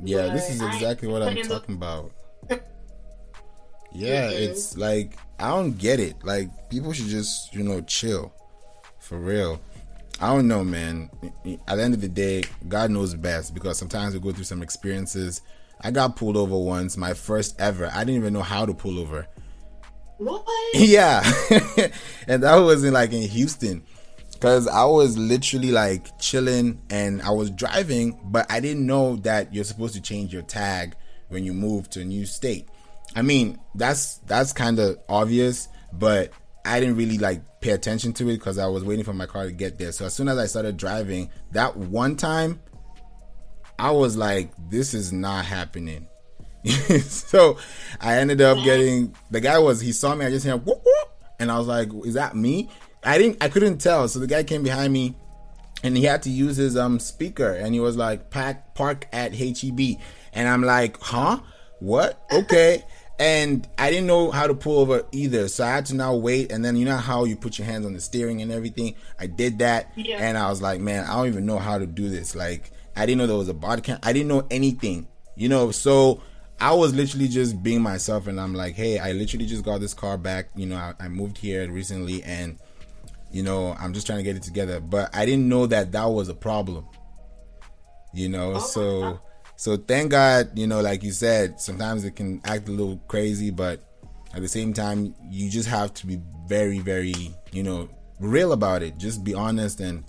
Yeah, 0.04 0.28
this 0.28 0.48
is 0.50 0.62
exactly 0.62 1.08
what 1.08 1.22
I'm 1.22 1.36
talking 1.42 1.74
about. 1.74 2.12
Yeah, 3.94 4.30
Mhm. 4.30 4.40
it's 4.48 4.76
like 4.76 5.18
I 5.38 5.48
don't 5.50 5.76
get 5.76 6.00
it. 6.00 6.24
Like 6.24 6.70
people 6.70 6.92
should 6.94 7.08
just, 7.08 7.52
you 7.54 7.62
know, 7.62 7.82
chill. 7.82 8.32
For 9.00 9.18
real. 9.18 9.60
I 10.20 10.28
don't 10.28 10.48
know, 10.48 10.64
man. 10.64 11.10
At 11.66 11.76
the 11.76 11.82
end 11.82 11.92
of 11.94 12.00
the 12.00 12.08
day, 12.08 12.44
God 12.68 12.90
knows 12.90 13.14
best 13.14 13.52
because 13.52 13.76
sometimes 13.78 14.14
we 14.14 14.20
go 14.20 14.32
through 14.32 14.44
some 14.44 14.62
experiences. 14.62 15.42
I 15.80 15.90
got 15.90 16.16
pulled 16.16 16.36
over 16.36 16.56
once, 16.56 16.96
my 16.96 17.12
first 17.12 17.60
ever. 17.60 17.90
I 17.92 18.04
didn't 18.04 18.20
even 18.22 18.32
know 18.32 18.42
how 18.42 18.64
to 18.64 18.72
pull 18.72 18.98
over. 18.98 19.26
What? 20.24 20.44
yeah. 20.74 21.22
And 22.28 22.44
that 22.44 22.56
was 22.56 22.84
in 22.84 22.92
like 22.92 23.12
in 23.12 23.22
houston. 23.22 23.84
Because 24.32 24.66
i 24.66 24.84
was 24.84 25.16
literally 25.16 25.70
like 25.70 26.18
chilling 26.18 26.82
and 26.90 27.22
i 27.22 27.30
was 27.30 27.50
driving 27.50 28.18
but 28.24 28.50
i 28.50 28.58
didn't 28.58 28.84
know 28.84 29.16
that 29.16 29.54
you're 29.54 29.62
supposed 29.62 29.94
to 29.94 30.00
change 30.00 30.32
your 30.32 30.42
tag 30.42 30.96
when 31.28 31.44
you 31.44 31.52
move 31.52 31.88
to 31.90 32.00
a 32.00 32.04
new 32.04 32.26
state. 32.26 32.68
I 33.14 33.22
mean 33.22 33.58
that's 33.74 34.16
that's 34.26 34.52
kind 34.52 34.78
of 34.78 34.98
obvious 35.08 35.68
but 35.92 36.32
i 36.64 36.80
didn't 36.80 36.96
really 36.96 37.18
like 37.18 37.42
pay 37.60 37.70
attention 37.70 38.12
to 38.14 38.28
it 38.28 38.38
because 38.38 38.58
i 38.58 38.66
was 38.66 38.84
waiting 38.84 39.04
for 39.04 39.12
my 39.12 39.26
car 39.26 39.44
to 39.44 39.52
get 39.52 39.78
there. 39.78 39.92
So 39.92 40.06
as 40.06 40.14
soon 40.14 40.28
as 40.28 40.38
i 40.38 40.46
started 40.46 40.76
driving 40.76 41.30
that 41.52 41.76
one 41.76 42.16
time 42.16 42.60
i 43.78 43.90
was 43.90 44.16
like 44.16 44.52
this 44.70 44.94
is 44.94 45.12
not 45.12 45.44
happening 45.44 46.06
so 47.08 47.58
I 48.00 48.18
ended 48.18 48.40
up 48.40 48.62
getting 48.64 49.14
the 49.30 49.40
guy 49.40 49.58
was 49.58 49.80
he 49.80 49.92
saw 49.92 50.14
me 50.14 50.24
I 50.26 50.30
just 50.30 50.46
heard 50.46 50.64
whoop 50.64 50.80
whoop 50.84 51.08
and 51.38 51.50
I 51.50 51.58
was 51.58 51.66
like 51.66 51.88
is 52.04 52.14
that 52.14 52.36
me? 52.36 52.68
I 53.04 53.18
didn't 53.18 53.38
I 53.42 53.48
couldn't 53.48 53.78
tell 53.78 54.06
so 54.08 54.18
the 54.20 54.26
guy 54.28 54.44
came 54.44 54.62
behind 54.62 54.92
me 54.92 55.14
and 55.82 55.96
he 55.96 56.04
had 56.04 56.22
to 56.22 56.30
use 56.30 56.56
his 56.56 56.76
um 56.76 57.00
speaker 57.00 57.52
and 57.52 57.74
he 57.74 57.80
was 57.80 57.96
like 57.96 58.30
pack 58.30 58.74
park 58.74 59.08
at 59.12 59.34
HEB 59.34 59.98
and 60.32 60.48
I'm 60.48 60.62
like 60.62 60.98
huh? 61.00 61.40
What? 61.80 62.22
Okay. 62.32 62.84
And 63.18 63.68
I 63.78 63.90
didn't 63.90 64.08
know 64.08 64.32
how 64.32 64.48
to 64.48 64.54
pull 64.54 64.80
over 64.80 65.04
either 65.12 65.46
so 65.46 65.64
I 65.64 65.68
had 65.70 65.86
to 65.86 65.94
now 65.94 66.16
wait 66.16 66.50
and 66.50 66.64
then 66.64 66.74
you 66.76 66.84
know 66.84 66.96
how 66.96 67.24
you 67.24 67.36
put 67.36 67.56
your 67.56 67.66
hands 67.66 67.86
on 67.86 67.92
the 67.92 68.00
steering 68.00 68.42
and 68.42 68.50
everything? 68.50 68.96
I 69.20 69.26
did 69.26 69.58
that 69.60 69.92
Yeah. 69.94 70.16
and 70.18 70.36
I 70.36 70.48
was 70.50 70.60
like 70.60 70.80
man 70.80 71.04
I 71.04 71.14
don't 71.16 71.28
even 71.28 71.46
know 71.46 71.58
how 71.58 71.78
to 71.78 71.86
do 71.86 72.08
this 72.08 72.34
like 72.34 72.72
I 72.96 73.06
didn't 73.06 73.18
know 73.18 73.26
there 73.28 73.36
was 73.36 73.48
a 73.48 73.54
body 73.54 73.80
cam 73.82 73.98
I 74.02 74.12
didn't 74.12 74.28
know 74.28 74.44
anything 74.50 75.06
you 75.36 75.48
know? 75.48 75.70
So 75.70 76.20
I 76.60 76.72
was 76.72 76.94
literally 76.94 77.28
just 77.28 77.62
being 77.62 77.82
myself, 77.82 78.26
and 78.28 78.40
I'm 78.40 78.54
like, 78.54 78.74
hey, 78.74 78.98
I 78.98 79.12
literally 79.12 79.46
just 79.46 79.64
got 79.64 79.80
this 79.80 79.94
car 79.94 80.16
back. 80.16 80.48
You 80.54 80.66
know, 80.66 80.76
I, 80.76 80.94
I 81.00 81.08
moved 81.08 81.38
here 81.38 81.68
recently, 81.70 82.22
and 82.22 82.58
you 83.32 83.42
know, 83.42 83.74
I'm 83.80 83.92
just 83.92 84.06
trying 84.06 84.18
to 84.18 84.22
get 84.22 84.36
it 84.36 84.42
together. 84.42 84.80
But 84.80 85.14
I 85.14 85.26
didn't 85.26 85.48
know 85.48 85.66
that 85.66 85.92
that 85.92 86.04
was 86.04 86.28
a 86.28 86.34
problem. 86.34 86.86
You 88.14 88.28
know, 88.28 88.50
oh 88.50 88.54
my 88.54 88.60
so 88.60 89.20
so 89.56 89.76
thank 89.76 90.12
God. 90.12 90.56
You 90.56 90.66
know, 90.66 90.80
like 90.80 91.02
you 91.02 91.12
said, 91.12 91.60
sometimes 91.60 92.04
it 92.04 92.14
can 92.14 92.40
act 92.44 92.68
a 92.68 92.70
little 92.70 92.98
crazy, 93.08 93.50
but 93.50 93.80
at 94.34 94.40
the 94.40 94.48
same 94.48 94.72
time, 94.72 95.14
you 95.28 95.50
just 95.50 95.68
have 95.68 95.92
to 95.94 96.06
be 96.06 96.20
very, 96.46 96.78
very, 96.78 97.34
you 97.50 97.62
know, 97.62 97.88
real 98.20 98.52
about 98.52 98.82
it. 98.82 98.98
Just 98.98 99.24
be 99.24 99.34
honest, 99.34 99.80
and 99.80 100.04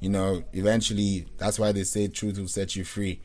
you 0.00 0.08
know, 0.08 0.42
eventually, 0.54 1.26
that's 1.36 1.58
why 1.58 1.72
they 1.72 1.84
say 1.84 2.08
truth 2.08 2.38
will 2.38 2.48
set 2.48 2.74
you 2.74 2.84
free 2.84 3.20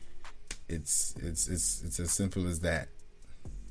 it's 0.68 1.14
it's 1.22 1.48
it's 1.48 1.82
it's 1.84 2.00
as 2.00 2.12
simple 2.12 2.46
as 2.46 2.60
that. 2.60 2.88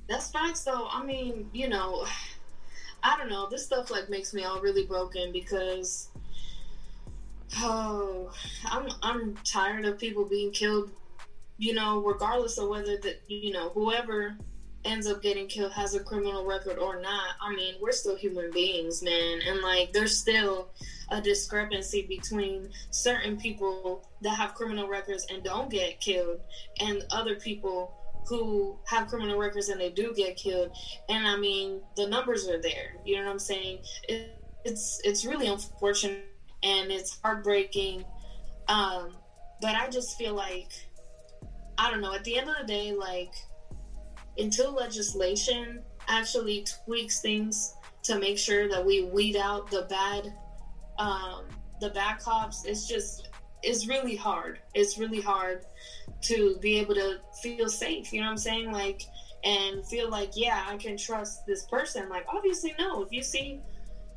That's 0.07 0.31
facts, 0.31 0.63
though. 0.63 0.87
I 0.89 1.03
mean, 1.03 1.49
you 1.53 1.67
know, 1.69 2.05
I 3.03 3.17
don't 3.17 3.29
know. 3.29 3.47
This 3.49 3.65
stuff 3.65 3.91
like 3.91 4.09
makes 4.09 4.33
me 4.33 4.43
all 4.43 4.61
really 4.61 4.85
broken 4.85 5.31
because, 5.31 6.09
oh, 7.57 8.31
I'm 8.65 8.87
I'm 9.01 9.35
tired 9.43 9.85
of 9.85 9.99
people 9.99 10.25
being 10.25 10.51
killed. 10.51 10.91
You 11.57 11.73
know, 11.73 12.03
regardless 12.03 12.57
of 12.57 12.69
whether 12.69 12.97
that 12.97 13.21
you 13.27 13.51
know 13.51 13.69
whoever 13.69 14.37
ends 14.83 15.07
up 15.07 15.21
getting 15.21 15.47
killed 15.47 15.71
has 15.71 15.95
a 15.95 15.99
criminal 15.99 16.45
record 16.45 16.77
or 16.77 17.01
not. 17.01 17.35
I 17.41 17.53
mean, 17.53 17.75
we're 17.81 17.91
still 17.91 18.15
human 18.15 18.51
beings, 18.51 19.01
man, 19.01 19.39
and 19.47 19.61
like 19.61 19.91
there's 19.93 20.17
still 20.17 20.69
a 21.09 21.21
discrepancy 21.21 22.05
between 22.07 22.69
certain 22.89 23.37
people 23.37 24.07
that 24.21 24.37
have 24.37 24.53
criminal 24.55 24.87
records 24.87 25.25
and 25.29 25.43
don't 25.43 25.69
get 25.69 25.99
killed 25.99 26.39
and 26.79 27.03
other 27.11 27.35
people 27.35 27.93
who 28.27 28.77
have 28.87 29.07
criminal 29.07 29.37
records 29.37 29.69
and 29.69 29.79
they 29.79 29.89
do 29.89 30.13
get 30.15 30.35
killed. 30.35 30.75
And 31.09 31.27
I 31.27 31.37
mean, 31.37 31.81
the 31.95 32.07
numbers 32.07 32.47
are 32.47 32.59
there. 32.61 32.95
You 33.05 33.17
know 33.17 33.25
what 33.25 33.31
I'm 33.31 33.39
saying? 33.39 33.79
It, 34.09 34.41
it's 34.63 34.99
it's 35.03 35.25
really 35.25 35.47
unfortunate 35.47 36.25
and 36.63 36.91
it's 36.91 37.19
heartbreaking. 37.21 38.03
Um, 38.67 39.15
but 39.61 39.75
I 39.75 39.89
just 39.89 40.17
feel 40.17 40.33
like 40.33 40.71
I 41.77 41.91
don't 41.91 42.01
know. 42.01 42.13
At 42.13 42.23
the 42.23 42.37
end 42.37 42.49
of 42.49 42.55
the 42.59 42.65
day, 42.65 42.93
like 42.93 43.33
until 44.37 44.73
legislation 44.73 45.83
actually 46.07 46.65
tweaks 46.85 47.21
things 47.21 47.73
to 48.03 48.19
make 48.19 48.37
sure 48.37 48.67
that 48.69 48.85
we 48.85 49.03
weed 49.03 49.35
out 49.35 49.69
the 49.71 49.83
bad, 49.83 50.33
um, 50.97 51.45
the 51.81 51.89
bad 51.89 52.19
cops, 52.19 52.65
it's 52.65 52.87
just 52.87 53.29
it's 53.63 53.87
really 53.87 54.15
hard. 54.15 54.59
It's 54.73 54.97
really 54.97 55.21
hard 55.21 55.65
to 56.23 56.57
be 56.61 56.77
able 56.79 56.95
to 56.95 57.19
feel 57.41 57.67
safe. 57.69 58.13
You 58.13 58.21
know 58.21 58.27
what 58.27 58.31
I'm 58.31 58.37
saying? 58.37 58.71
Like 58.71 59.01
and 59.43 59.85
feel 59.85 60.09
like 60.09 60.31
yeah, 60.35 60.65
I 60.67 60.77
can 60.77 60.97
trust 60.97 61.45
this 61.45 61.65
person. 61.65 62.09
Like 62.09 62.25
obviously 62.27 62.73
no. 62.79 63.03
If 63.03 63.11
you 63.11 63.23
see 63.23 63.61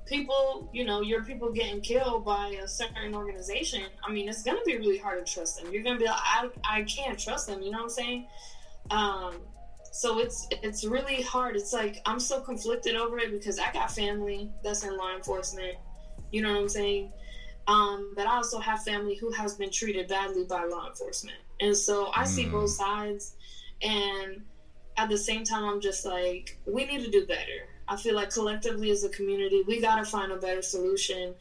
people, 0.07 0.71
you 0.73 0.85
know, 0.85 1.03
your 1.03 1.23
people 1.23 1.53
getting 1.53 1.81
killed 1.81 2.25
by 2.25 2.59
a 2.63 2.67
certain 2.67 3.15
organization, 3.15 3.83
I 4.03 4.11
mean, 4.11 4.29
it's 4.29 4.43
gonna 4.43 4.61
be 4.65 4.77
really 4.79 4.99
hard 4.99 5.25
to 5.25 5.33
trust 5.33 5.63
them. 5.63 5.73
You're 5.73 5.83
gonna 5.83 5.99
be 5.99 6.07
like, 6.07 6.17
I, 6.17 6.49
I 6.65 6.83
can't 6.83 7.19
trust 7.19 7.47
them. 7.47 7.63
You 7.63 7.71
know 7.71 7.79
what 7.79 7.85
I'm 7.85 7.91
saying? 7.91 8.27
Um, 8.91 9.35
so 9.93 10.19
it's 10.19 10.49
it's 10.63 10.85
really 10.85 11.23
hard. 11.23 11.57
It's 11.57 11.73
like 11.73 12.01
I'm 12.07 12.21
so 12.21 12.41
conflicted 12.41 12.97
over 12.97 13.19
it 13.19 13.31
because 13.31 13.59
I 13.59 13.73
got 13.73 13.91
family 13.91 14.51
that's 14.63 14.85
in 14.85 14.97
law 14.97 15.15
enforcement. 15.15 15.75
You 16.31 16.43
know 16.43 16.53
what 16.53 16.61
I'm 16.61 16.69
saying? 16.69 17.13
Um, 17.67 18.13
but 18.17 18.27
I 18.27 18.37
also 18.37 18.59
have 18.59 18.83
family 18.83 19.15
who 19.15 19.31
has 19.33 19.55
been 19.55 19.71
treated 19.71 20.09
badly 20.09 20.45
by 20.45 20.65
law 20.65 20.89
enforcement, 20.89 21.39
and 21.61 21.77
so 21.77 22.11
I 22.15 22.25
mm. 22.25 22.27
see 22.27 22.47
both 22.47 22.71
sides. 22.71 23.35
And 23.83 24.43
at 24.97 25.09
the 25.09 25.19
same 25.19 25.45
time, 25.45 25.65
I'm 25.65 25.81
just 25.81 26.05
like, 26.05 26.59
we 26.67 26.85
need 26.85 27.05
to 27.05 27.11
do 27.11 27.27
better 27.27 27.69
I 27.89 27.97
feel 27.97 28.15
like 28.15 28.31
collectively 28.31 28.91
as 28.91 29.03
a 29.03 29.09
community, 29.09 29.63
we 29.67 29.81
got 29.81 29.97
to 29.97 30.05
find 30.05 30.31
a 30.31 30.37
better 30.37 30.63
solution 30.63 31.35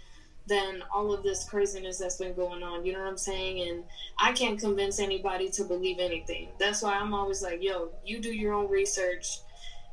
than 0.48 0.82
all 0.94 1.14
of 1.14 1.24
this 1.24 1.44
craziness 1.44 2.00
that's 2.00 2.16
been 2.16 2.34
going 2.34 2.64
on. 2.64 2.86
You 2.86 2.94
know 2.94 3.00
what 3.00 3.10
I'm 3.10 3.18
saying? 3.18 3.68
And 3.68 3.84
I 4.18 4.32
can't 4.32 4.58
convince 4.58 5.00
anybody 5.00 5.50
to 5.50 5.66
believe 5.66 6.00
anything. 6.00 6.48
That's 6.58 6.82
why 6.82 6.96
I'm 6.96 7.14
always 7.14 7.44
like, 7.44 7.62
yo, 7.62 7.90
you 8.06 8.20
do 8.20 8.34
your 8.34 8.54
own 8.54 8.70
research 8.72 9.40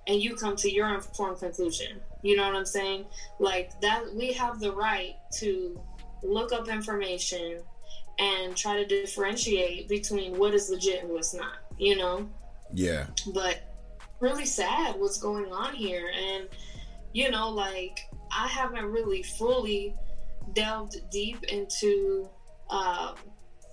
and 0.07 0.23
you 0.23 0.37
come 0.37 0.57
to 0.57 0.71
your 0.71 0.95
informed 0.95 1.39
conclusion. 1.39 2.01
You 2.23 2.37
know 2.37 2.47
what 2.47 2.57
I'm 2.57 2.67
saying? 2.67 3.07
Like 3.39 3.81
that, 3.81 4.15
we 4.15 4.33
have 4.33 4.61
the 4.61 4.73
right 4.73 5.17
to 5.39 5.81
look 6.23 6.53
up 6.53 6.69
information 6.69 7.61
and 8.19 8.57
try 8.57 8.77
to 8.77 8.87
differentiate 8.87 9.89
between 9.89 10.39
what 10.39 10.55
is 10.55 10.71
legit 10.71 11.03
and 11.03 11.13
what's 11.13 11.35
not, 11.35 11.57
you 11.79 11.97
know? 11.97 12.29
Yeah. 12.73 13.07
But 13.33 13.61
really 14.21 14.47
sad 14.47 14.97
what's 14.99 15.19
going 15.19 15.53
on 15.53 15.75
here. 15.75 16.11
And, 16.15 16.49
you 17.13 17.31
know, 17.31 17.51
like, 17.51 17.99
I 18.31 18.49
haven't 18.49 18.87
really 18.87 19.23
fully 19.23 19.95
delved 20.55 20.97
deep 21.11 21.43
into, 21.45 22.29
um, 22.71 23.15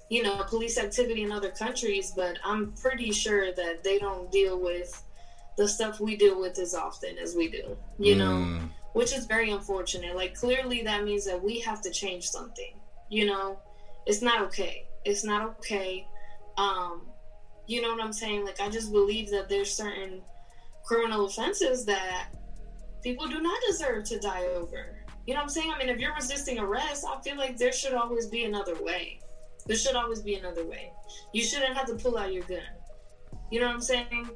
you 0.09 0.23
know, 0.23 0.43
police 0.47 0.77
activity 0.77 1.23
in 1.23 1.31
other 1.31 1.51
countries, 1.51 2.11
but 2.15 2.37
I'm 2.43 2.73
pretty 2.73 3.11
sure 3.11 3.53
that 3.53 3.83
they 3.83 3.97
don't 3.97 4.29
deal 4.31 4.59
with 4.59 5.03
the 5.57 5.67
stuff 5.67 5.99
we 5.99 6.15
deal 6.15 6.39
with 6.39 6.57
as 6.59 6.73
often 6.73 7.17
as 7.17 7.35
we 7.35 7.49
do, 7.49 7.77
you 7.99 8.15
mm. 8.15 8.19
know, 8.19 8.59
which 8.93 9.13
is 9.13 9.25
very 9.25 9.51
unfortunate. 9.51 10.15
Like, 10.15 10.35
clearly, 10.35 10.81
that 10.83 11.03
means 11.03 11.25
that 11.25 11.41
we 11.41 11.59
have 11.59 11.81
to 11.81 11.91
change 11.91 12.27
something, 12.29 12.79
you 13.09 13.25
know, 13.25 13.59
it's 14.05 14.21
not 14.21 14.41
okay. 14.43 14.87
It's 15.05 15.23
not 15.23 15.43
okay. 15.43 16.07
Um, 16.57 17.07
you 17.67 17.81
know 17.81 17.91
what 17.91 18.01
I'm 18.01 18.13
saying? 18.13 18.45
Like, 18.45 18.59
I 18.59 18.69
just 18.69 18.91
believe 18.91 19.29
that 19.31 19.49
there's 19.49 19.73
certain 19.73 20.21
criminal 20.85 21.25
offenses 21.25 21.85
that 21.85 22.29
people 23.03 23.27
do 23.27 23.41
not 23.41 23.57
deserve 23.67 24.03
to 24.05 24.19
die 24.19 24.45
over. 24.55 24.97
You 25.25 25.33
know 25.33 25.39
what 25.39 25.43
I'm 25.43 25.49
saying? 25.49 25.71
I 25.71 25.77
mean, 25.77 25.89
if 25.89 25.99
you're 25.99 26.15
resisting 26.15 26.59
arrest, 26.59 27.05
I 27.07 27.21
feel 27.21 27.37
like 27.37 27.57
there 27.57 27.71
should 27.71 27.93
always 27.93 28.27
be 28.27 28.45
another 28.45 28.81
way. 28.81 29.19
There 29.67 29.77
should 29.77 29.95
always 29.95 30.21
be 30.21 30.35
another 30.35 30.65
way. 30.65 30.91
You 31.33 31.43
shouldn't 31.43 31.77
have 31.77 31.85
to 31.87 31.95
pull 31.95 32.17
out 32.17 32.33
your 32.33 32.43
gun. 32.43 32.59
You 33.51 33.59
know 33.59 33.67
what 33.67 33.75
I'm 33.75 33.81
saying? 33.81 34.29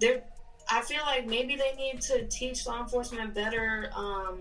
There, 0.00 0.24
I 0.72 0.80
feel 0.80 1.02
like 1.04 1.26
maybe 1.26 1.54
they 1.54 1.74
need 1.76 2.00
to 2.02 2.26
teach 2.28 2.66
law 2.66 2.80
enforcement 2.80 3.34
better, 3.34 3.90
um, 3.94 4.40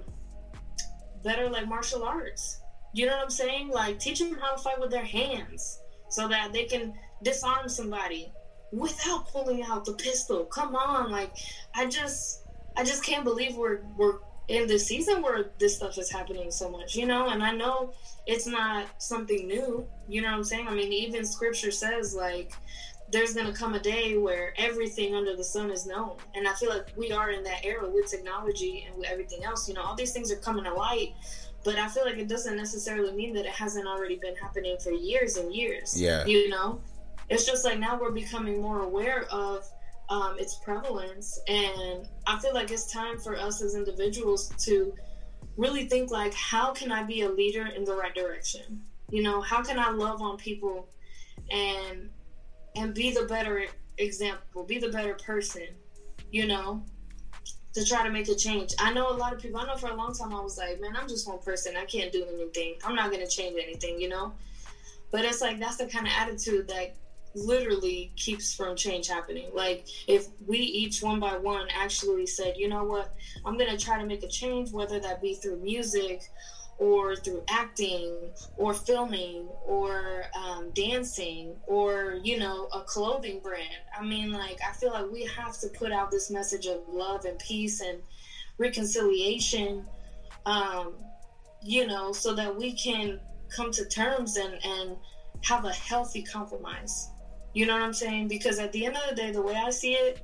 better 1.25 1.49
like 1.49 1.67
martial 1.67 2.03
arts. 2.03 2.61
You 2.93 3.05
know 3.05 3.17
what 3.17 3.23
I'm 3.23 3.29
saying? 3.29 3.67
Like 3.67 3.99
teach 3.99 4.19
them 4.19 4.37
how 4.39 4.55
to 4.55 4.63
fight 4.63 4.79
with 4.79 4.91
their 4.91 5.03
hands 5.03 5.79
so 6.09 6.29
that 6.29 6.53
they 6.53 6.63
can 6.63 6.93
disarm 7.21 7.67
somebody 7.67 8.31
without 8.71 9.27
pulling 9.27 9.63
out 9.63 9.83
the 9.83 9.91
pistol. 9.93 10.45
Come 10.45 10.73
on, 10.73 11.11
like 11.11 11.33
I 11.75 11.87
just 11.87 12.43
I 12.77 12.85
just 12.85 13.03
can't 13.03 13.25
believe 13.25 13.57
we're 13.57 13.81
we're 13.97 14.19
in 14.47 14.67
this 14.67 14.87
season 14.87 15.21
where 15.21 15.51
this 15.59 15.75
stuff 15.75 15.97
is 15.97 16.09
happening 16.09 16.49
so 16.49 16.69
much, 16.69 16.95
you 16.95 17.05
know, 17.05 17.29
and 17.29 17.43
I 17.43 17.51
know 17.51 17.93
it's 18.25 18.47
not 18.47 18.85
something 19.01 19.47
new, 19.47 19.85
you 20.07 20.21
know 20.21 20.29
what 20.29 20.37
I'm 20.37 20.43
saying? 20.45 20.67
I 20.69 20.75
mean, 20.75 20.93
even 20.93 21.25
scripture 21.25 21.71
says 21.71 22.15
like 22.15 22.53
there's 23.11 23.33
going 23.33 23.47
to 23.47 23.53
come 23.53 23.73
a 23.73 23.79
day 23.79 24.17
where 24.17 24.53
everything 24.57 25.15
under 25.15 25.35
the 25.35 25.43
sun 25.43 25.69
is 25.69 25.85
known. 25.85 26.17
And 26.33 26.47
I 26.47 26.53
feel 26.53 26.69
like 26.69 26.87
we 26.95 27.11
are 27.11 27.31
in 27.31 27.43
that 27.43 27.65
era 27.65 27.89
with 27.89 28.09
technology 28.09 28.85
and 28.87 28.97
with 28.97 29.07
everything 29.07 29.43
else. 29.43 29.67
You 29.67 29.73
know, 29.73 29.81
all 29.81 29.95
these 29.95 30.13
things 30.13 30.31
are 30.31 30.37
coming 30.37 30.63
to 30.63 30.73
light, 30.73 31.13
but 31.63 31.75
I 31.77 31.87
feel 31.89 32.05
like 32.05 32.17
it 32.17 32.27
doesn't 32.27 32.55
necessarily 32.55 33.13
mean 33.13 33.33
that 33.33 33.45
it 33.45 33.51
hasn't 33.51 33.87
already 33.87 34.15
been 34.15 34.35
happening 34.35 34.77
for 34.83 34.91
years 34.91 35.37
and 35.37 35.53
years. 35.53 35.99
Yeah. 35.99 36.25
You 36.25 36.49
know? 36.49 36.81
it's 37.31 37.45
just 37.45 37.63
like 37.63 37.79
now 37.79 37.97
we're 37.99 38.11
becoming 38.11 38.61
more 38.61 38.81
aware 38.81 39.23
of 39.31 39.65
um, 40.09 40.37
its 40.37 40.55
prevalence 40.55 41.39
and 41.47 42.07
i 42.27 42.37
feel 42.39 42.53
like 42.53 42.69
it's 42.69 42.91
time 42.91 43.17
for 43.17 43.37
us 43.37 43.61
as 43.61 43.73
individuals 43.73 44.51
to 44.59 44.93
really 45.55 45.85
think 45.87 46.11
like 46.11 46.33
how 46.33 46.73
can 46.73 46.91
i 46.91 47.01
be 47.01 47.21
a 47.21 47.29
leader 47.29 47.67
in 47.67 47.85
the 47.85 47.95
right 47.95 48.13
direction 48.13 48.81
you 49.09 49.23
know 49.23 49.39
how 49.39 49.63
can 49.63 49.79
i 49.79 49.89
love 49.89 50.21
on 50.21 50.37
people 50.37 50.89
and 51.49 52.09
and 52.75 52.93
be 52.93 53.11
the 53.11 53.25
better 53.25 53.65
example 53.97 54.63
be 54.63 54.79
the 54.79 54.89
better 54.89 55.13
person 55.15 55.67
you 56.31 56.47
know 56.47 56.83
to 57.73 57.85
try 57.85 58.03
to 58.03 58.11
make 58.11 58.27
a 58.27 58.35
change. 58.35 58.73
I 58.79 58.91
know 58.91 59.09
a 59.09 59.15
lot 59.15 59.33
of 59.33 59.41
people 59.41 59.59
i 59.59 59.65
know 59.65 59.77
for 59.77 59.89
a 59.89 59.95
long 59.95 60.13
time 60.13 60.33
i 60.33 60.41
was 60.41 60.57
like 60.57 60.81
man 60.81 60.95
i'm 60.95 61.07
just 61.07 61.27
one 61.27 61.39
person. 61.39 61.75
I 61.77 61.85
can't 61.85 62.11
do 62.11 62.25
anything. 62.33 62.75
I'm 62.83 62.95
not 62.95 63.11
going 63.11 63.25
to 63.25 63.31
change 63.31 63.57
anything 63.61 63.99
you 63.99 64.09
know? 64.09 64.33
But 65.11 65.25
it's 65.25 65.41
like 65.41 65.59
that's 65.59 65.77
the 65.77 65.87
kind 65.87 66.07
of 66.07 66.13
attitude 66.17 66.67
that 66.69 66.95
literally 67.33 68.11
keeps 68.15 68.53
from 68.53 68.75
change 68.75 69.07
happening. 69.07 69.49
Like 69.53 69.85
if 70.07 70.27
we 70.45 70.57
each 70.57 71.01
one 71.01 71.19
by 71.19 71.37
one 71.37 71.67
actually 71.73 72.25
said, 72.25 72.55
you 72.57 72.67
know 72.67 72.83
what, 72.83 73.13
I'm 73.45 73.57
gonna 73.57 73.77
try 73.77 73.97
to 73.99 74.05
make 74.05 74.23
a 74.23 74.27
change, 74.27 74.71
whether 74.71 74.99
that 74.99 75.21
be 75.21 75.35
through 75.35 75.61
music 75.61 76.23
or 76.81 77.15
through 77.15 77.43
acting 77.47 78.11
or 78.57 78.73
filming 78.73 79.47
or 79.67 80.25
um, 80.35 80.71
dancing 80.71 81.55
or 81.67 82.19
you 82.23 82.39
know 82.39 82.67
a 82.73 82.81
clothing 82.81 83.39
brand 83.39 83.83
i 83.95 84.03
mean 84.03 84.31
like 84.31 84.57
i 84.67 84.71
feel 84.73 84.89
like 84.89 85.05
we 85.11 85.23
have 85.23 85.55
to 85.59 85.67
put 85.67 85.91
out 85.91 86.09
this 86.09 86.31
message 86.31 86.65
of 86.65 86.79
love 86.89 87.23
and 87.23 87.37
peace 87.37 87.81
and 87.81 87.99
reconciliation 88.57 89.85
um, 90.47 90.95
you 91.61 91.85
know 91.85 92.11
so 92.11 92.33
that 92.33 92.57
we 92.57 92.73
can 92.73 93.19
come 93.55 93.71
to 93.71 93.85
terms 93.85 94.35
and 94.35 94.55
and 94.65 94.97
have 95.43 95.65
a 95.65 95.71
healthy 95.71 96.23
compromise 96.23 97.09
you 97.53 97.65
know 97.65 97.73
what 97.73 97.81
I'm 97.81 97.93
saying? 97.93 98.29
Because 98.29 98.59
at 98.59 98.71
the 98.71 98.85
end 98.85 98.95
of 98.95 99.09
the 99.09 99.15
day, 99.15 99.31
the 99.31 99.41
way 99.41 99.55
I 99.55 99.71
see 99.71 99.93
it, 99.93 100.19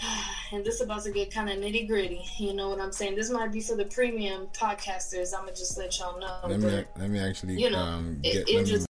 and 0.52 0.64
this 0.64 0.76
is 0.76 0.80
about 0.82 1.02
to 1.04 1.10
get 1.10 1.32
kind 1.32 1.50
of 1.50 1.58
nitty 1.58 1.86
gritty. 1.86 2.24
You 2.38 2.54
know 2.54 2.68
what 2.70 2.80
I'm 2.80 2.92
saying? 2.92 3.16
This 3.16 3.30
might 3.30 3.52
be 3.52 3.60
for 3.60 3.76
the 3.76 3.84
premium 3.86 4.48
podcasters. 4.52 5.32
I'm 5.34 5.44
gonna 5.44 5.56
just 5.56 5.78
let 5.78 5.98
y'all 5.98 6.18
know. 6.18 6.38
Let 6.44 6.60
me 6.60 6.84
let 6.96 7.10
me 7.10 7.18
actually 7.18 7.60
you 7.60 7.70
know, 7.70 7.78
um, 7.78 8.20
get, 8.22 8.36
it, 8.36 8.48
it 8.48 8.64
just 8.64 8.70